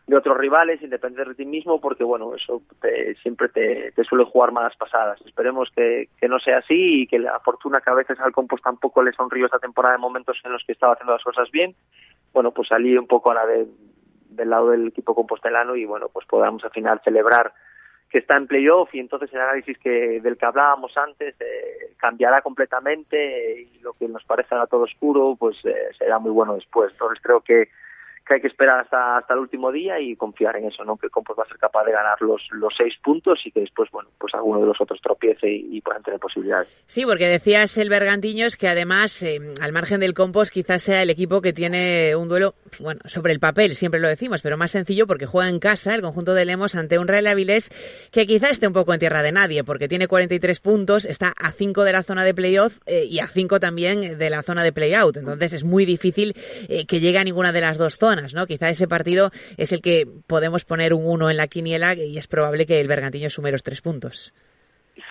de 0.06 0.16
otros 0.16 0.38
rivales, 0.38 0.78
sin 0.78 0.90
depender 0.90 1.26
de 1.26 1.34
ti 1.34 1.44
mismo, 1.44 1.80
porque 1.80 2.04
bueno, 2.04 2.36
eso 2.36 2.62
te, 2.80 3.16
siempre 3.16 3.48
te, 3.48 3.92
suele 4.04 4.26
jugar 4.26 4.52
malas 4.52 4.76
pasadas. 4.76 5.20
Esperemos 5.26 5.70
que, 5.74 6.08
que, 6.20 6.28
no 6.28 6.38
sea 6.38 6.58
así 6.58 7.02
y 7.02 7.06
que 7.08 7.18
la 7.18 7.40
fortuna 7.40 7.80
que 7.80 7.90
a 7.90 7.94
veces 7.94 8.20
al 8.20 8.30
Compos 8.30 8.62
tampoco 8.62 9.02
le 9.02 9.12
sonríe 9.14 9.44
esta 9.44 9.58
temporada 9.58 9.96
en 9.96 10.00
momentos 10.00 10.38
en 10.44 10.52
los 10.52 10.62
que 10.64 10.70
estaba 10.70 10.92
haciendo 10.92 11.14
las 11.14 11.24
cosas 11.24 11.50
bien, 11.50 11.74
bueno, 12.32 12.52
pues 12.52 12.68
salí 12.68 12.96
un 12.96 13.08
poco 13.08 13.32
a 13.32 13.34
la 13.34 13.44
de, 13.44 13.66
del 14.30 14.50
lado 14.50 14.70
del 14.70 14.86
equipo 14.86 15.16
compostelano 15.16 15.74
y 15.74 15.84
bueno, 15.84 16.06
pues 16.12 16.28
podamos 16.28 16.62
al 16.62 16.70
final 16.70 17.00
celebrar 17.02 17.52
que 18.10 18.18
está 18.18 18.36
en 18.36 18.46
playoff 18.46 18.94
y 18.94 19.00
entonces 19.00 19.32
el 19.32 19.40
análisis 19.40 19.78
que 19.78 20.20
del 20.20 20.36
que 20.36 20.46
hablábamos 20.46 20.96
antes 20.96 21.34
eh, 21.40 21.92
cambiará 21.98 22.40
completamente 22.40 23.60
y 23.62 23.78
lo 23.80 23.92
que 23.92 24.08
nos 24.08 24.24
parece 24.24 24.54
a 24.54 24.66
todo 24.66 24.82
oscuro 24.82 25.36
pues 25.38 25.56
eh, 25.64 25.90
será 25.98 26.18
muy 26.18 26.30
bueno 26.30 26.54
después. 26.54 26.92
Entonces 26.92 27.20
creo 27.22 27.40
que 27.40 27.68
que 28.28 28.34
hay 28.34 28.40
que 28.40 28.48
esperar 28.48 28.80
hasta, 28.80 29.16
hasta 29.16 29.34
el 29.34 29.40
último 29.40 29.72
día 29.72 29.98
y 29.98 30.14
confiar 30.14 30.56
en 30.56 30.66
eso, 30.66 30.84
¿no? 30.84 30.96
Que 30.96 31.06
el 31.06 31.10
Compos 31.10 31.36
va 31.38 31.44
a 31.44 31.48
ser 31.48 31.58
capaz 31.58 31.84
de 31.84 31.92
ganar 31.92 32.20
los, 32.20 32.42
los 32.52 32.74
seis 32.76 32.94
puntos 33.02 33.40
y 33.44 33.50
que 33.50 33.60
después, 33.60 33.90
bueno, 33.90 34.10
pues 34.18 34.34
alguno 34.34 34.60
de 34.60 34.66
los 34.66 34.80
otros 34.80 35.00
tropiece 35.00 35.50
y, 35.50 35.78
y 35.78 35.80
puedan 35.80 36.02
tener 36.02 36.20
posibilidades. 36.20 36.68
Sí, 36.86 37.04
porque 37.06 37.26
decías 37.26 37.76
el 37.78 37.88
Bergantiños 37.88 38.56
que 38.56 38.68
además, 38.68 39.22
eh, 39.22 39.40
al 39.60 39.72
margen 39.72 40.00
del 40.00 40.14
Compos, 40.14 40.50
quizás 40.50 40.82
sea 40.82 41.02
el 41.02 41.10
equipo 41.10 41.40
que 41.40 41.52
tiene 41.52 42.14
un 42.14 42.28
duelo, 42.28 42.54
bueno, 42.78 43.00
sobre 43.06 43.32
el 43.32 43.40
papel, 43.40 43.74
siempre 43.74 44.00
lo 44.00 44.08
decimos, 44.08 44.42
pero 44.42 44.56
más 44.56 44.70
sencillo 44.70 45.06
porque 45.06 45.26
juega 45.26 45.48
en 45.48 45.58
casa 45.58 45.94
el 45.94 46.02
conjunto 46.02 46.34
de 46.34 46.44
Lemos 46.44 46.74
ante 46.74 46.98
un 46.98 47.08
Real 47.08 47.26
Avilés 47.26 47.70
que 48.12 48.26
quizás 48.26 48.52
esté 48.52 48.66
un 48.66 48.72
poco 48.72 48.92
en 48.92 49.00
tierra 49.00 49.22
de 49.22 49.32
nadie, 49.32 49.64
porque 49.64 49.88
tiene 49.88 50.06
43 50.06 50.60
puntos, 50.60 51.04
está 51.04 51.32
a 51.40 51.52
5 51.52 51.84
de 51.84 51.92
la 51.92 52.02
zona 52.02 52.24
de 52.24 52.34
playoff 52.34 52.78
eh, 52.86 53.04
y 53.04 53.20
a 53.20 53.28
5 53.28 53.60
también 53.60 54.18
de 54.18 54.30
la 54.30 54.42
zona 54.42 54.62
de 54.62 54.72
playout. 54.72 55.16
Entonces 55.16 55.52
es 55.52 55.64
muy 55.64 55.84
difícil 55.84 56.34
eh, 56.68 56.86
que 56.86 57.00
llegue 57.00 57.18
a 57.18 57.24
ninguna 57.24 57.52
de 57.52 57.60
las 57.60 57.78
dos 57.78 57.96
zonas. 57.96 58.17
¿No? 58.34 58.46
Quizá 58.46 58.68
ese 58.68 58.88
partido 58.88 59.30
es 59.56 59.72
el 59.72 59.80
que 59.80 60.06
podemos 60.26 60.64
poner 60.64 60.94
un 60.94 61.06
1 61.06 61.30
en 61.30 61.36
la 61.36 61.46
quiniela 61.46 61.94
y 61.94 62.18
es 62.18 62.26
probable 62.26 62.66
que 62.66 62.80
el 62.80 62.88
Bergantiño 62.88 63.30
sume 63.30 63.52
los 63.52 63.62
tres 63.62 63.80
puntos. 63.80 64.34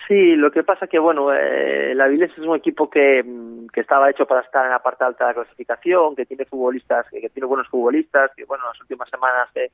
Sí, 0.06 0.36
lo 0.36 0.50
que 0.50 0.62
pasa 0.64 0.86
que, 0.86 0.98
bueno, 0.98 1.32
eh, 1.32 1.92
el 1.92 2.00
Avilés 2.00 2.32
es 2.32 2.38
un 2.38 2.56
equipo 2.56 2.88
que, 2.88 3.24
que 3.72 3.80
estaba 3.80 4.10
hecho 4.10 4.26
para 4.26 4.40
estar 4.40 4.64
en 4.64 4.70
la 4.70 4.78
parte 4.78 5.04
alta 5.04 5.24
de 5.24 5.30
la 5.30 5.34
clasificación, 5.34 6.16
que 6.16 6.26
tiene 6.26 6.44
futbolistas, 6.44 7.06
que, 7.10 7.28
tiene 7.30 7.46
buenos 7.46 7.68
futbolistas, 7.68 8.30
que, 8.36 8.44
bueno, 8.44 8.64
en 8.64 8.68
las 8.68 8.80
últimas 8.80 9.08
semanas 9.08 9.48
eh, 9.54 9.70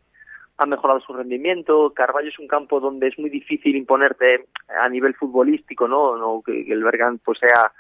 ha 0.59 0.67
mejorado 0.67 1.01
su 1.01 1.13
rendimiento. 1.13 1.93
Carballo 1.95 2.29
es 2.29 2.39
un 2.39 2.49
campo 2.49 2.81
donde 2.81 3.09
es 3.09 3.19
muy 3.19 3.31
difícil 3.31 3.77
imponerte 3.77 4.47
a 4.69 4.89
nivel 4.89 5.15
futbolístico, 5.15 5.89
¿no? 5.89 6.17
no 6.17 6.43
que, 6.45 6.65
que 6.65 6.73
el 6.73 6.85
Bergan 6.85 7.19
pues 7.19 7.39
sea 7.39 7.73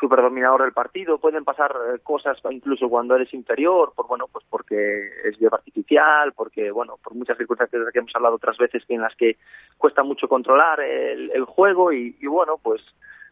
super 0.00 0.22
dominador 0.22 0.62
del 0.62 0.72
partido, 0.72 1.18
pueden 1.18 1.44
pasar 1.44 1.72
eh, 1.72 1.98
cosas 2.02 2.38
incluso 2.50 2.88
cuando 2.88 3.14
eres 3.14 3.32
inferior, 3.34 3.92
por 3.94 4.06
bueno, 4.08 4.26
pues 4.32 4.44
porque 4.48 5.10
es 5.24 5.38
hierba 5.38 5.58
artificial, 5.58 6.32
porque 6.32 6.70
bueno, 6.70 6.96
por 7.04 7.14
muchas 7.14 7.36
circunstancias 7.36 7.84
de 7.84 7.92
que 7.92 7.98
hemos 7.98 8.16
hablado 8.16 8.36
otras 8.36 8.56
veces 8.56 8.82
en 8.88 9.02
las 9.02 9.14
que 9.14 9.36
cuesta 9.76 10.02
mucho 10.02 10.26
controlar 10.26 10.80
el, 10.80 11.30
el 11.32 11.44
juego 11.44 11.92
y, 11.92 12.16
bueno, 12.26 12.58
pues 12.62 12.80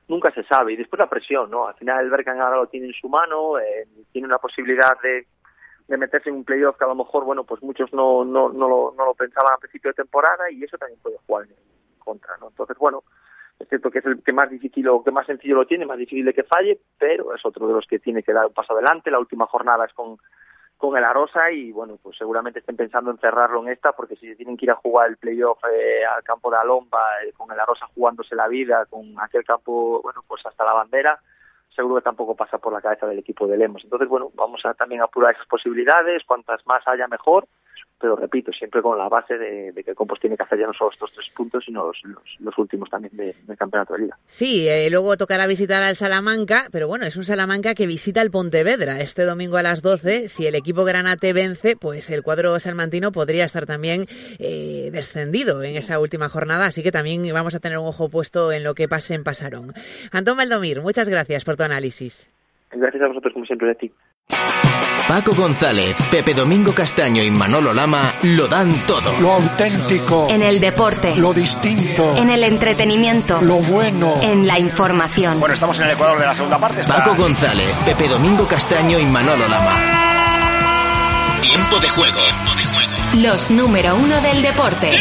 nunca 0.09 0.31
se 0.33 0.45
sabe. 0.45 0.75
Y 0.75 0.77
después 0.77 0.99
la 0.99 1.09
presión, 1.09 1.51
¿no? 1.51 1.67
Al 1.67 1.75
final 1.75 2.05
el 2.05 2.11
Berkan 2.11 2.41
ahora 2.41 2.57
lo 2.57 2.67
tiene 2.67 2.89
en 2.89 2.93
su 2.93 3.09
mano, 3.09 3.59
eh, 3.59 3.89
tiene 4.13 4.27
una 4.27 4.39
posibilidad 4.39 5.01
de, 5.01 5.27
de 5.89 5.97
meterse 5.97 6.29
en 6.29 6.37
un 6.37 6.45
playoff 6.45 6.77
que 6.77 6.85
a 6.85 6.89
lo 6.89 6.95
mejor, 6.95 7.25
bueno, 7.25 7.45
pues 7.45 7.63
muchos 7.63 7.93
no, 7.95 8.25
no, 8.25 8.51
no, 8.51 8.69
lo, 8.69 8.95
no 8.97 9.07
lo 9.07 9.15
pensaban 9.15 9.55
a 9.55 9.59
principio 9.59 9.91
de 9.91 10.03
temporada 10.03 10.51
y 10.51 10.63
eso 10.65 10.77
también 10.77 11.01
puede 11.01 11.17
jugar 11.27 11.47
en 11.47 11.55
contra, 11.99 12.37
¿no? 12.39 12.49
Entonces, 12.49 12.77
bueno, 12.77 13.03
es 13.59 13.69
cierto 13.69 13.91
que 13.91 13.99
es 13.99 14.07
el 14.07 14.23
que 14.23 14.33
más 14.33 14.51
difícil 14.51 14.89
o 14.89 15.03
que 15.03 15.11
más 15.11 15.27
sencillo 15.27 15.57
lo 15.57 15.67
tiene, 15.67 15.85
más 15.85 15.99
difícil 15.99 16.25
de 16.25 16.35
que 16.35 16.45
falle, 16.45 16.79
pero 16.97 17.35
es 17.35 17.45
otro 17.45 17.67
de 17.67 17.75
los 17.75 17.87
que 17.87 17.99
tiene 17.99 18.23
que 18.23 18.33
dar 18.33 18.47
un 18.47 18.53
paso 18.53 18.73
adelante. 18.73 19.11
La 19.11 19.19
última 19.19 19.47
jornada 19.47 19.85
es 19.85 19.93
con, 19.93 20.19
con 20.77 20.97
el 20.97 21.05
Arosa 21.05 21.51
y 21.51 21.73
bueno, 21.73 21.99
pues 22.01 22.17
seguramente 22.17 22.61
estén 22.61 22.77
pensando 22.77 23.11
en 23.11 23.19
cerrarlo 23.19 23.61
en 23.63 23.73
esta 23.73 23.93
porque 23.93 24.15
si 24.17 24.35
tienen 24.37 24.57
que 24.57 24.67
ir 24.67 24.71
a 24.71 24.77
jugar 24.77 25.09
el 25.09 25.17
playoff 25.17 25.59
eh, 25.73 26.05
al 26.07 26.23
campo 26.23 26.51
de 26.51 26.59
Alomba, 26.59 27.03
eh, 27.25 27.33
con 27.37 27.51
el 27.51 27.59
Arosa 27.59 27.87
jugándose 27.95 28.37
la 28.37 28.47
vida, 28.47 28.87
con 28.87 29.15
aquel 29.21 29.45
campo, 29.45 30.01
bueno, 30.03 30.23
pues 30.27 30.47
hasta 30.47 30.65
la 30.65 30.75
bandera, 30.75 31.21
seguro 31.75 31.97
que 31.97 32.03
tampoco 32.03 32.37
pasa 32.37 32.59
por 32.59 32.73
la 32.73 32.81
cabeza 32.81 33.07
del 33.07 33.19
equipo 33.19 33.49
de 33.49 33.57
Lemos. 33.57 33.83
Entonces, 33.83 34.09
bueno, 34.09 34.31
vamos 34.35 34.65
a 34.65 34.75
también 34.75 35.03
apurar 35.03 35.35
esas 35.35 35.49
posibilidades, 35.49 36.23
cuantas 36.25 36.65
más 36.65 36.87
haya 36.87 37.09
mejor 37.09 37.49
pero 38.01 38.17
repito, 38.17 38.53
siempre 38.53 38.81
con 38.81 38.97
la 38.97 39.09
base 39.09 39.37
de, 39.37 39.73
de, 39.73 39.85
que 39.85 39.91
el 39.91 39.97
Compos 39.97 40.21
tiene 40.21 40.37
que 40.37 40.43
hacer 40.43 40.59
ya 40.59 40.67
no 40.67 40.73
solo 40.73 40.91
estos 40.93 41.13
tres 41.13 41.27
puntos, 41.35 41.65
sino 41.65 41.87
los, 41.87 41.99
los, 42.05 42.23
los 42.39 42.59
últimos 42.59 42.89
también 42.89 43.17
del 43.17 43.35
de 43.47 43.57
campeonato 43.57 43.95
de 43.95 44.01
liga. 44.01 44.19
Sí, 44.27 44.69
eh, 44.69 44.89
luego 44.91 45.17
tocará 45.17 45.47
visitar 45.47 45.83
al 45.83 45.97
Salamanca, 45.97 46.69
pero 46.71 46.87
bueno, 46.89 47.07
es 47.07 47.17
un 47.17 47.25
Salamanca 47.25 47.75
que 47.75 47.87
visita 47.87 48.23
el 48.23 48.31
Pontevedra 48.31 49.01
este 49.01 49.25
domingo 49.25 49.57
a 49.57 49.63
las 49.63 49.83
12. 49.83 50.29
Si 50.29 50.47
el 50.47 50.55
equipo 50.55 50.85
granate 50.85 51.33
vence, 51.33 51.77
pues 51.77 52.11
el 52.11 52.23
cuadro 52.23 52.59
salmantino 52.61 53.13
podría 53.13 53.45
estar 53.45 53.67
también 53.67 54.07
eh, 54.39 54.91
descendido 54.93 55.63
en 55.63 55.77
esa 55.77 55.99
última 55.99 56.29
jornada, 56.29 56.67
así 56.67 56.83
que 56.83 56.93
también 56.93 57.23
vamos 57.33 57.55
a 57.55 57.61
tener 57.61 57.79
un 57.79 57.87
ojo 57.87 58.09
puesto 58.09 58.53
en 58.53 58.65
lo 58.65 58.75
que 58.75 58.89
pase 58.89 59.15
en 59.15 59.25
Pasarón. 59.25 59.73
Antón 60.13 60.37
Valdomir, 60.37 60.81
muchas 60.83 61.09
gracias 61.09 61.45
por 61.45 61.57
tu 61.57 61.65
análisis. 61.65 62.31
Gracias 62.71 63.03
a 63.03 63.09
vosotros, 63.09 63.33
como 63.33 63.47
siempre, 63.47 63.69
de 63.69 63.75
ti. 63.75 63.93
Paco 65.09 65.35
González, 65.35 65.97
Pepe 66.11 66.35
Domingo 66.35 66.75
Castaño 66.75 67.23
y 67.23 67.31
Manolo 67.31 67.73
Lama 67.73 68.13
lo 68.25 68.47
dan 68.47 68.71
todo. 68.87 69.19
Lo 69.21 69.33
auténtico. 69.33 70.27
En 70.29 70.43
el 70.43 70.61
deporte. 70.61 71.17
Lo 71.17 71.33
distinto. 71.33 72.15
En 72.15 72.29
el 72.29 72.45
entretenimiento. 72.45 73.41
Lo 73.41 73.55
bueno. 73.55 74.13
En 74.21 74.47
la 74.47 74.59
información. 74.59 75.41
Bueno, 75.41 75.55
estamos 75.55 75.79
en 75.79 75.87
el 75.87 75.93
Ecuador 75.93 76.21
de 76.21 76.27
la 76.27 76.35
segunda 76.35 76.59
parte. 76.59 76.83
Está... 76.83 76.97
Paco 76.97 77.15
González, 77.15 77.75
Pepe 77.87 78.07
Domingo 78.07 78.47
Castaño 78.47 78.99
y 78.99 79.07
Manolo 79.07 79.49
Lama. 79.49 81.41
Tiempo 81.41 81.79
de 81.81 81.89
juego. 81.89 82.21
Tiempo 82.21 82.55
de 82.55 82.65
juego. 82.65 82.93
Los 83.15 83.51
número 83.51 83.97
uno 83.97 84.21
del 84.21 84.43
deporte. 84.43 84.93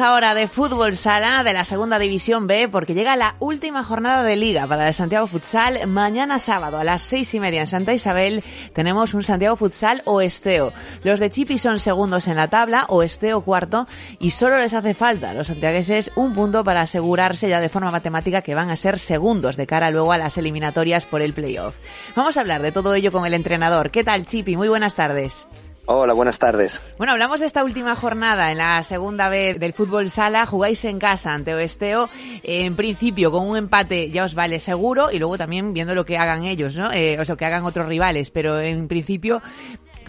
Ahora 0.00 0.34
de 0.34 0.48
fútbol 0.48 0.96
sala 0.96 1.44
de 1.44 1.52
la 1.52 1.64
segunda 1.64 1.98
división 1.98 2.46
B 2.46 2.68
porque 2.68 2.94
llega 2.94 3.16
la 3.16 3.36
última 3.38 3.84
jornada 3.84 4.22
de 4.22 4.36
liga 4.36 4.66
para 4.66 4.88
el 4.88 4.94
Santiago 4.94 5.26
Futsal. 5.26 5.86
Mañana 5.86 6.38
sábado 6.38 6.78
a 6.78 6.84
las 6.84 7.02
seis 7.02 7.34
y 7.34 7.40
media 7.40 7.60
en 7.60 7.66
Santa 7.66 7.92
Isabel 7.92 8.42
tenemos 8.72 9.14
un 9.14 9.22
Santiago 9.22 9.56
Futsal 9.56 10.02
Oesteo. 10.06 10.72
Los 11.02 11.20
de 11.20 11.30
Chipi 11.30 11.58
son 11.58 11.78
segundos 11.78 12.28
en 12.28 12.36
la 12.36 12.48
tabla, 12.48 12.86
Oesteo 12.88 13.42
cuarto 13.42 13.86
y 14.18 14.30
solo 14.30 14.58
les 14.58 14.74
hace 14.74 14.94
falta 14.94 15.30
a 15.30 15.34
los 15.34 15.48
santiagueses 15.48 16.12
un 16.14 16.34
punto 16.34 16.64
para 16.64 16.82
asegurarse 16.82 17.48
ya 17.48 17.60
de 17.60 17.68
forma 17.68 17.90
matemática 17.90 18.42
que 18.42 18.54
van 18.54 18.70
a 18.70 18.76
ser 18.76 18.98
segundos 18.98 19.56
de 19.56 19.66
cara 19.66 19.90
luego 19.90 20.12
a 20.12 20.18
las 20.18 20.38
eliminatorias 20.38 21.06
por 21.06 21.20
el 21.20 21.34
playoff. 21.34 21.76
Vamos 22.16 22.36
a 22.36 22.40
hablar 22.40 22.62
de 22.62 22.72
todo 22.72 22.94
ello 22.94 23.12
con 23.12 23.26
el 23.26 23.34
entrenador. 23.34 23.90
¿Qué 23.90 24.02
tal 24.02 24.24
Chipi? 24.24 24.56
Muy 24.56 24.68
buenas 24.68 24.94
tardes. 24.94 25.46
Hola, 25.92 26.12
buenas 26.12 26.38
tardes. 26.38 26.80
Bueno, 26.98 27.14
hablamos 27.14 27.40
de 27.40 27.46
esta 27.46 27.64
última 27.64 27.96
jornada 27.96 28.52
en 28.52 28.58
la 28.58 28.80
segunda 28.84 29.28
vez 29.28 29.58
del 29.58 29.72
fútbol 29.72 30.08
sala. 30.08 30.46
Jugáis 30.46 30.84
en 30.84 31.00
casa 31.00 31.34
ante 31.34 31.52
Oesteo. 31.52 32.08
En 32.44 32.76
principio, 32.76 33.32
con 33.32 33.48
un 33.48 33.56
empate 33.56 34.08
ya 34.12 34.24
os 34.24 34.36
vale 34.36 34.60
seguro 34.60 35.10
y 35.10 35.18
luego 35.18 35.36
también 35.36 35.72
viendo 35.74 35.96
lo 35.96 36.04
que 36.04 36.16
hagan 36.16 36.44
ellos, 36.44 36.76
¿no? 36.76 36.92
Eh, 36.92 37.18
o 37.18 37.24
lo 37.24 37.36
que 37.36 37.44
hagan 37.44 37.64
otros 37.64 37.86
rivales. 37.86 38.30
Pero 38.30 38.60
en 38.60 38.86
principio, 38.86 39.42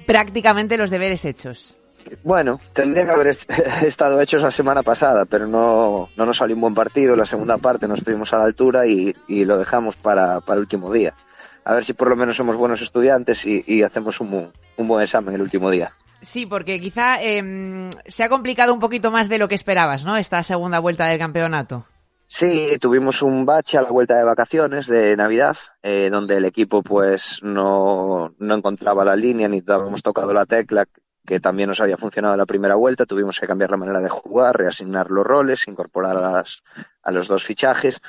prácticamente 0.05 0.77
los 0.77 0.91
deberes 0.91 1.25
hechos. 1.25 1.75
Bueno, 2.21 2.59
tendría 2.73 3.05
que 3.05 3.11
haber 3.13 3.27
estado 3.81 4.21
hechos 4.21 4.43
la 4.43 4.51
semana 4.51 4.83
pasada, 4.83 5.25
pero 5.25 5.47
no, 5.47 6.09
no 6.15 6.25
nos 6.27 6.37
salió 6.37 6.55
un 6.55 6.61
buen 6.61 6.75
partido. 6.75 7.15
La 7.15 7.25
segunda 7.25 7.57
parte 7.57 7.87
no 7.87 7.95
estuvimos 7.95 8.31
a 8.33 8.37
la 8.37 8.43
altura 8.43 8.85
y, 8.85 9.15
y 9.27 9.45
lo 9.45 9.57
dejamos 9.57 9.95
para, 9.95 10.41
para, 10.41 10.57
el 10.57 10.61
último 10.61 10.93
día. 10.93 11.15
A 11.63 11.75
ver 11.75 11.85
si 11.85 11.93
por 11.93 12.09
lo 12.09 12.15
menos 12.15 12.35
somos 12.35 12.55
buenos 12.55 12.81
estudiantes 12.81 13.45
y, 13.45 13.63
y 13.67 13.83
hacemos 13.83 14.19
un, 14.19 14.51
un, 14.77 14.87
buen 14.87 15.03
examen 15.03 15.35
el 15.35 15.41
último 15.41 15.69
día. 15.69 15.91
Sí, 16.21 16.45
porque 16.45 16.79
quizá 16.79 17.21
eh, 17.21 17.89
se 18.05 18.23
ha 18.23 18.29
complicado 18.29 18.73
un 18.73 18.79
poquito 18.79 19.11
más 19.11 19.29
de 19.29 19.37
lo 19.37 19.47
que 19.47 19.55
esperabas, 19.55 20.05
¿no? 20.05 20.17
Esta 20.17 20.43
segunda 20.43 20.79
vuelta 20.79 21.07
del 21.07 21.19
campeonato. 21.19 21.85
Sí, 22.27 22.77
tuvimos 22.79 23.21
un 23.21 23.45
bache 23.45 23.77
a 23.77 23.81
la 23.81 23.91
vuelta 23.91 24.17
de 24.17 24.23
vacaciones 24.23 24.87
de 24.87 25.17
Navidad, 25.17 25.57
eh, 25.83 26.09
donde 26.09 26.37
el 26.37 26.45
equipo 26.45 26.81
pues 26.81 27.39
no, 27.43 28.33
no 28.39 28.55
encontraba 28.55 29.03
la 29.03 29.17
línea 29.17 29.49
ni 29.49 29.61
habíamos 29.67 30.01
tocado 30.01 30.31
la 30.31 30.45
tecla 30.45 30.85
que 31.25 31.39
también 31.39 31.69
nos 31.69 31.81
había 31.81 31.97
funcionado 31.97 32.35
la 32.37 32.45
primera 32.45 32.75
vuelta. 32.75 33.05
Tuvimos 33.05 33.39
que 33.39 33.47
cambiar 33.47 33.71
la 33.71 33.77
manera 33.77 33.99
de 33.99 34.09
jugar, 34.09 34.57
reasignar 34.57 35.11
los 35.11 35.25
roles, 35.25 35.67
incorporar 35.67 36.17
a, 36.17 36.31
las, 36.31 36.63
a 37.03 37.11
los 37.11 37.27
dos 37.27 37.43
fichajes 37.43 38.01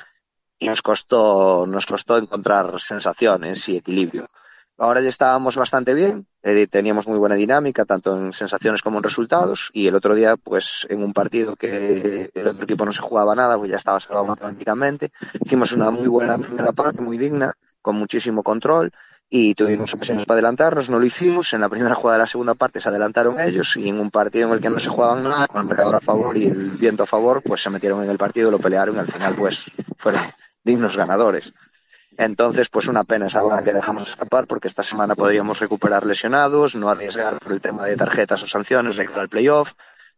y 0.63 0.67
nos 0.69 0.81
costó, 0.81 1.65
nos 1.67 1.85
costó 1.85 2.17
encontrar 2.17 2.79
sensaciones 2.79 3.67
y 3.67 3.77
equilibrio. 3.77 4.29
Ahora 4.77 5.01
ya 5.01 5.09
estábamos 5.09 5.57
bastante 5.57 5.93
bien, 5.93 6.25
eh, 6.41 6.67
teníamos 6.67 7.05
muy 7.05 7.19
buena 7.19 7.35
dinámica, 7.35 7.83
tanto 7.85 8.17
en 8.17 8.31
sensaciones 8.31 8.81
como 8.81 8.97
en 8.97 9.03
resultados, 9.03 9.69
y 9.73 9.87
el 9.87 9.95
otro 9.95 10.15
día, 10.15 10.37
pues 10.37 10.87
en 10.89 11.03
un 11.03 11.13
partido 11.13 11.55
que 11.57 12.31
el 12.33 12.47
otro 12.47 12.63
equipo 12.63 12.85
no 12.85 12.93
se 12.93 13.01
jugaba 13.01 13.35
nada, 13.35 13.57
pues 13.57 13.69
ya 13.69 13.77
estaba 13.77 13.99
salvado 13.99 14.25
matemáticamente, 14.25 15.11
hicimos 15.43 15.73
una 15.73 15.91
muy 15.91 16.07
buena 16.07 16.37
primera 16.37 16.71
parte, 16.71 17.01
muy 17.01 17.17
digna, 17.17 17.55
con 17.81 17.97
muchísimo 17.97 18.41
control, 18.41 18.91
y 19.29 19.55
tuvimos 19.55 19.93
ocasiones 19.93 20.25
para 20.25 20.35
adelantarnos, 20.35 20.89
no 20.89 20.99
lo 20.99 21.05
hicimos, 21.05 21.53
en 21.53 21.61
la 21.61 21.69
primera 21.69 21.95
jugada 21.95 22.17
de 22.17 22.23
la 22.23 22.27
segunda 22.27 22.53
parte 22.53 22.79
se 22.79 22.87
adelantaron 22.87 23.39
ellos, 23.39 23.75
y 23.75 23.89
en 23.89 23.99
un 23.99 24.11
partido 24.11 24.47
en 24.47 24.53
el 24.53 24.61
que 24.61 24.69
no 24.69 24.79
se 24.79 24.89
jugaban 24.89 25.23
nada, 25.23 25.47
con 25.47 25.61
el 25.61 25.67
marcador 25.67 25.95
a 25.95 26.01
favor 26.01 26.37
y 26.37 26.45
el 26.45 26.71
viento 26.71 27.03
a 27.03 27.07
favor, 27.07 27.41
pues 27.43 27.61
se 27.61 27.69
metieron 27.69 28.03
en 28.03 28.09
el 28.09 28.17
partido, 28.17 28.49
lo 28.49 28.59
pelearon, 28.59 28.95
y 28.95 28.99
al 28.99 29.07
final 29.07 29.35
pues 29.35 29.65
fueron 29.97 30.21
dignos 30.63 30.97
ganadores. 30.97 31.53
Entonces, 32.17 32.69
pues 32.69 32.87
una 32.87 33.03
pena 33.03 33.27
esa 33.27 33.41
bola 33.41 33.63
que 33.63 33.73
dejamos 33.73 34.09
escapar 34.09 34.45
porque 34.45 34.67
esta 34.67 34.83
semana 34.83 35.15
podríamos 35.15 35.59
recuperar 35.59 36.05
lesionados, 36.05 36.75
no 36.75 36.89
arriesgar 36.89 37.39
por 37.39 37.51
el 37.51 37.61
tema 37.61 37.85
de 37.85 37.95
tarjetas 37.95 38.43
o 38.43 38.47
sanciones, 38.47 38.95
llegar 38.95 39.19
al 39.19 39.29
playoff. 39.29 39.73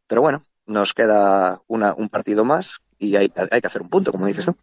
Pero 0.07 0.21
bueno, 0.21 0.43
nos 0.65 0.93
queda 0.93 1.61
una, 1.67 1.93
un 1.93 2.09
partido 2.09 2.43
más 2.43 2.79
y 2.97 3.15
hay, 3.15 3.31
hay, 3.51 3.61
que 3.61 3.67
hacer 3.67 3.81
un 3.81 3.89
punto, 3.89 4.11
como 4.11 4.25
dices 4.25 4.45
tú. 4.45 4.55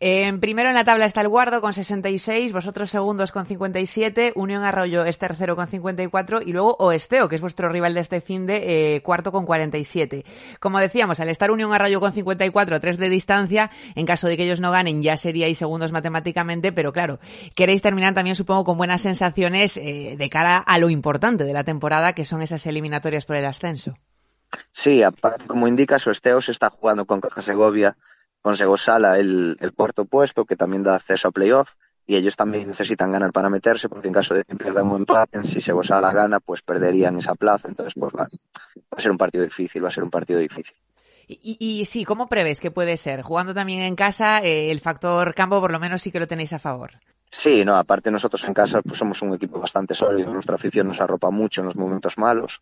Eh, 0.00 0.32
primero 0.40 0.70
en 0.70 0.74
la 0.74 0.84
tabla 0.84 1.04
está 1.04 1.20
el 1.20 1.28
Guardo 1.28 1.60
con 1.60 1.74
66, 1.74 2.52
vosotros 2.52 2.90
segundos 2.90 3.30
con 3.30 3.44
57, 3.44 4.32
Unión 4.36 4.62
Arroyo 4.62 5.04
es 5.04 5.18
tercero 5.18 5.54
con 5.54 5.68
54 5.68 6.40
y 6.42 6.52
luego 6.52 6.76
Oesteo, 6.78 7.28
que 7.28 7.36
es 7.36 7.42
vuestro 7.42 7.68
rival 7.68 7.92
de 7.94 8.00
este 8.00 8.20
fin 8.22 8.46
de 8.46 8.96
eh, 8.96 9.02
cuarto 9.02 9.32
con 9.32 9.44
47. 9.44 10.24
Como 10.60 10.78
decíamos, 10.78 11.20
al 11.20 11.28
estar 11.28 11.50
Unión 11.50 11.74
Arroyo 11.74 12.00
con 12.00 12.12
54, 12.12 12.80
tres 12.80 12.96
de 12.96 13.10
distancia, 13.10 13.70
en 13.94 14.06
caso 14.06 14.28
de 14.28 14.36
que 14.38 14.44
ellos 14.44 14.60
no 14.60 14.70
ganen 14.70 15.02
ya 15.02 15.16
seríais 15.18 15.58
segundos 15.58 15.92
matemáticamente, 15.92 16.72
pero 16.72 16.92
claro, 16.92 17.20
queréis 17.54 17.82
terminar 17.82 18.14
también 18.14 18.36
supongo 18.36 18.64
con 18.64 18.78
buenas 18.78 19.02
sensaciones 19.02 19.76
eh, 19.76 20.14
de 20.16 20.30
cara 20.30 20.58
a 20.58 20.78
lo 20.78 20.88
importante 20.88 21.44
de 21.44 21.52
la 21.52 21.64
temporada, 21.64 22.14
que 22.14 22.24
son 22.24 22.40
esas 22.40 22.66
eliminatorias 22.66 23.26
por 23.26 23.36
el 23.36 23.44
ascenso. 23.44 23.94
Sí, 24.72 25.02
aparte, 25.02 25.46
como 25.46 25.68
indica, 25.68 25.96
Esteo 25.96 26.40
se 26.40 26.52
está 26.52 26.70
jugando 26.70 27.04
con 27.04 27.20
Caja 27.20 27.42
Segovia, 27.42 27.96
con 28.42 28.56
Segosala 28.56 29.18
el, 29.18 29.56
el 29.60 29.72
cuarto 29.72 30.04
puesto, 30.04 30.44
que 30.44 30.56
también 30.56 30.82
da 30.82 30.96
acceso 30.96 31.28
a 31.28 31.30
playoff, 31.30 31.70
y 32.06 32.16
ellos 32.16 32.36
también 32.36 32.68
necesitan 32.68 33.12
ganar 33.12 33.32
para 33.32 33.48
meterse, 33.48 33.88
porque 33.88 34.08
en 34.08 34.14
caso 34.14 34.34
de 34.34 34.44
que 34.44 34.56
pierdan 34.56 34.86
un 34.90 34.98
empate, 34.98 35.42
si 35.44 35.60
Segosala 35.60 36.12
gana, 36.12 36.40
pues 36.40 36.62
perderían 36.62 37.18
esa 37.18 37.34
plaza, 37.34 37.68
entonces 37.68 37.94
pues 37.98 38.12
va, 38.12 38.24
va 38.24 38.96
a 38.96 39.00
ser 39.00 39.10
un 39.10 39.18
partido 39.18 39.44
difícil, 39.44 39.82
va 39.82 39.88
a 39.88 39.92
ser 39.92 40.04
un 40.04 40.10
partido 40.10 40.38
difícil. 40.38 40.76
Y, 41.26 41.56
y, 41.58 41.84
sí, 41.86 42.04
¿cómo 42.04 42.28
prevés 42.28 42.60
que 42.60 42.70
puede 42.70 42.98
ser? 42.98 43.22
Jugando 43.22 43.54
también 43.54 43.80
en 43.80 43.96
casa, 43.96 44.42
eh, 44.42 44.70
el 44.70 44.80
factor 44.80 45.34
campo 45.34 45.58
por 45.60 45.72
lo 45.72 45.80
menos 45.80 46.02
sí 46.02 46.10
que 46.10 46.20
lo 46.20 46.26
tenéis 46.26 46.52
a 46.52 46.58
favor. 46.58 46.92
Sí, 47.30 47.64
no, 47.64 47.76
aparte 47.76 48.10
nosotros 48.10 48.44
en 48.44 48.54
casa 48.54 48.82
pues 48.82 48.98
somos 48.98 49.20
un 49.22 49.34
equipo 49.34 49.58
bastante 49.58 49.94
sólido, 49.94 50.32
nuestra 50.32 50.54
afición 50.56 50.88
nos 50.88 51.00
arropa 51.00 51.30
mucho 51.30 51.62
en 51.62 51.68
los 51.68 51.76
momentos 51.76 52.18
malos, 52.18 52.60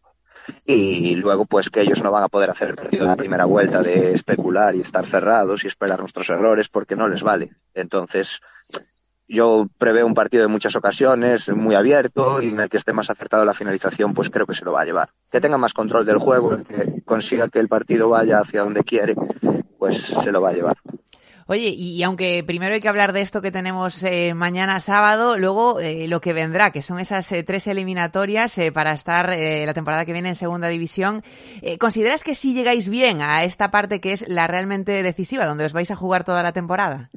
y 0.64 1.16
luego 1.16 1.46
pues 1.46 1.70
que 1.70 1.80
ellos 1.80 2.02
no 2.02 2.10
van 2.10 2.24
a 2.24 2.28
poder 2.28 2.50
hacer 2.50 2.70
el 2.70 2.76
partido 2.76 3.04
de 3.04 3.10
la 3.10 3.16
primera 3.16 3.44
vuelta 3.44 3.82
de 3.82 4.12
especular 4.12 4.74
y 4.74 4.80
estar 4.80 5.06
cerrados 5.06 5.64
y 5.64 5.68
esperar 5.68 6.00
nuestros 6.00 6.28
errores 6.30 6.68
porque 6.68 6.96
no 6.96 7.08
les 7.08 7.22
vale. 7.22 7.50
Entonces, 7.74 8.40
yo 9.28 9.66
preveo 9.78 10.06
un 10.06 10.14
partido 10.14 10.42
de 10.42 10.48
muchas 10.48 10.76
ocasiones, 10.76 11.48
muy 11.48 11.74
abierto 11.74 12.42
y 12.42 12.50
en 12.50 12.60
el 12.60 12.68
que 12.68 12.76
esté 12.76 12.92
más 12.92 13.08
acertado 13.08 13.44
la 13.44 13.54
finalización, 13.54 14.12
pues 14.14 14.30
creo 14.30 14.46
que 14.46 14.54
se 14.54 14.64
lo 14.64 14.72
va 14.72 14.82
a 14.82 14.84
llevar. 14.84 15.10
Que 15.30 15.40
tenga 15.40 15.58
más 15.58 15.72
control 15.72 16.04
del 16.04 16.18
juego, 16.18 16.58
que 16.64 17.02
consiga 17.04 17.48
que 17.48 17.58
el 17.58 17.68
partido 17.68 18.10
vaya 18.10 18.40
hacia 18.40 18.62
donde 18.62 18.84
quiere, 18.84 19.14
pues 19.78 20.02
se 20.02 20.32
lo 20.32 20.42
va 20.42 20.50
a 20.50 20.52
llevar. 20.52 20.76
Oye, 21.46 21.68
y, 21.68 22.02
aunque 22.02 22.44
primero 22.46 22.74
hay 22.74 22.80
que 22.80 22.88
hablar 22.88 23.12
de 23.12 23.20
esto 23.20 23.42
que 23.42 23.50
tenemos 23.50 24.02
eh, 24.04 24.34
mañana 24.34 24.80
sábado, 24.80 25.38
luego 25.38 25.80
eh, 25.80 26.06
lo 26.08 26.20
que 26.20 26.32
vendrá, 26.32 26.70
que 26.70 26.82
son 26.82 26.98
esas 26.98 27.30
eh, 27.32 27.42
tres 27.42 27.66
eliminatorias 27.66 28.56
eh, 28.58 28.72
para 28.72 28.92
estar 28.92 29.30
la 29.32 29.74
temporada 29.74 30.04
que 30.04 30.12
viene 30.12 30.30
en 30.30 30.34
segunda 30.34 30.68
división, 30.68 31.22
¿consideras 31.78 32.22
que 32.22 32.34
sí 32.34 32.54
llegáis 32.54 32.88
bien 32.88 33.22
a 33.22 33.44
esta 33.44 33.70
parte 33.70 34.00
que 34.00 34.12
es 34.12 34.28
la 34.28 34.46
realmente 34.46 35.02
decisiva, 35.02 35.46
donde 35.46 35.64
os 35.64 35.72
vais 35.72 35.90
a 35.90 35.96
jugar 35.96 36.24
toda 36.24 36.42
la 36.42 36.52
temporada? 36.52 37.10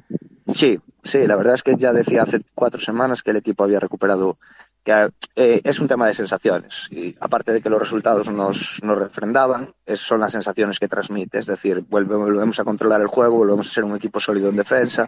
Sí, 0.54 0.78
sí, 1.02 1.18
la 1.26 1.36
verdad 1.36 1.54
es 1.54 1.62
que 1.62 1.76
ya 1.76 1.92
decía 1.92 2.22
hace 2.22 2.40
cuatro 2.54 2.80
semanas 2.80 3.22
que 3.22 3.30
el 3.30 3.36
equipo 3.36 3.64
había 3.64 3.80
recuperado 3.80 4.38
que 4.86 5.10
eh, 5.34 5.60
es 5.64 5.80
un 5.80 5.88
tema 5.88 6.06
de 6.06 6.14
sensaciones. 6.14 6.86
Y 6.92 7.16
aparte 7.18 7.52
de 7.52 7.60
que 7.60 7.68
los 7.68 7.80
resultados 7.80 8.30
nos, 8.30 8.80
nos 8.84 8.96
refrendaban, 8.96 9.74
son 9.94 10.20
las 10.20 10.30
sensaciones 10.30 10.78
que 10.78 10.86
transmite, 10.86 11.40
es 11.40 11.46
decir, 11.46 11.84
volvemos, 11.88 12.26
volvemos 12.26 12.60
a 12.60 12.64
controlar 12.64 13.00
el 13.00 13.08
juego, 13.08 13.38
volvemos 13.38 13.66
a 13.66 13.74
ser 13.74 13.82
un 13.82 13.96
equipo 13.96 14.20
sólido 14.20 14.48
en 14.48 14.56
defensa, 14.56 15.04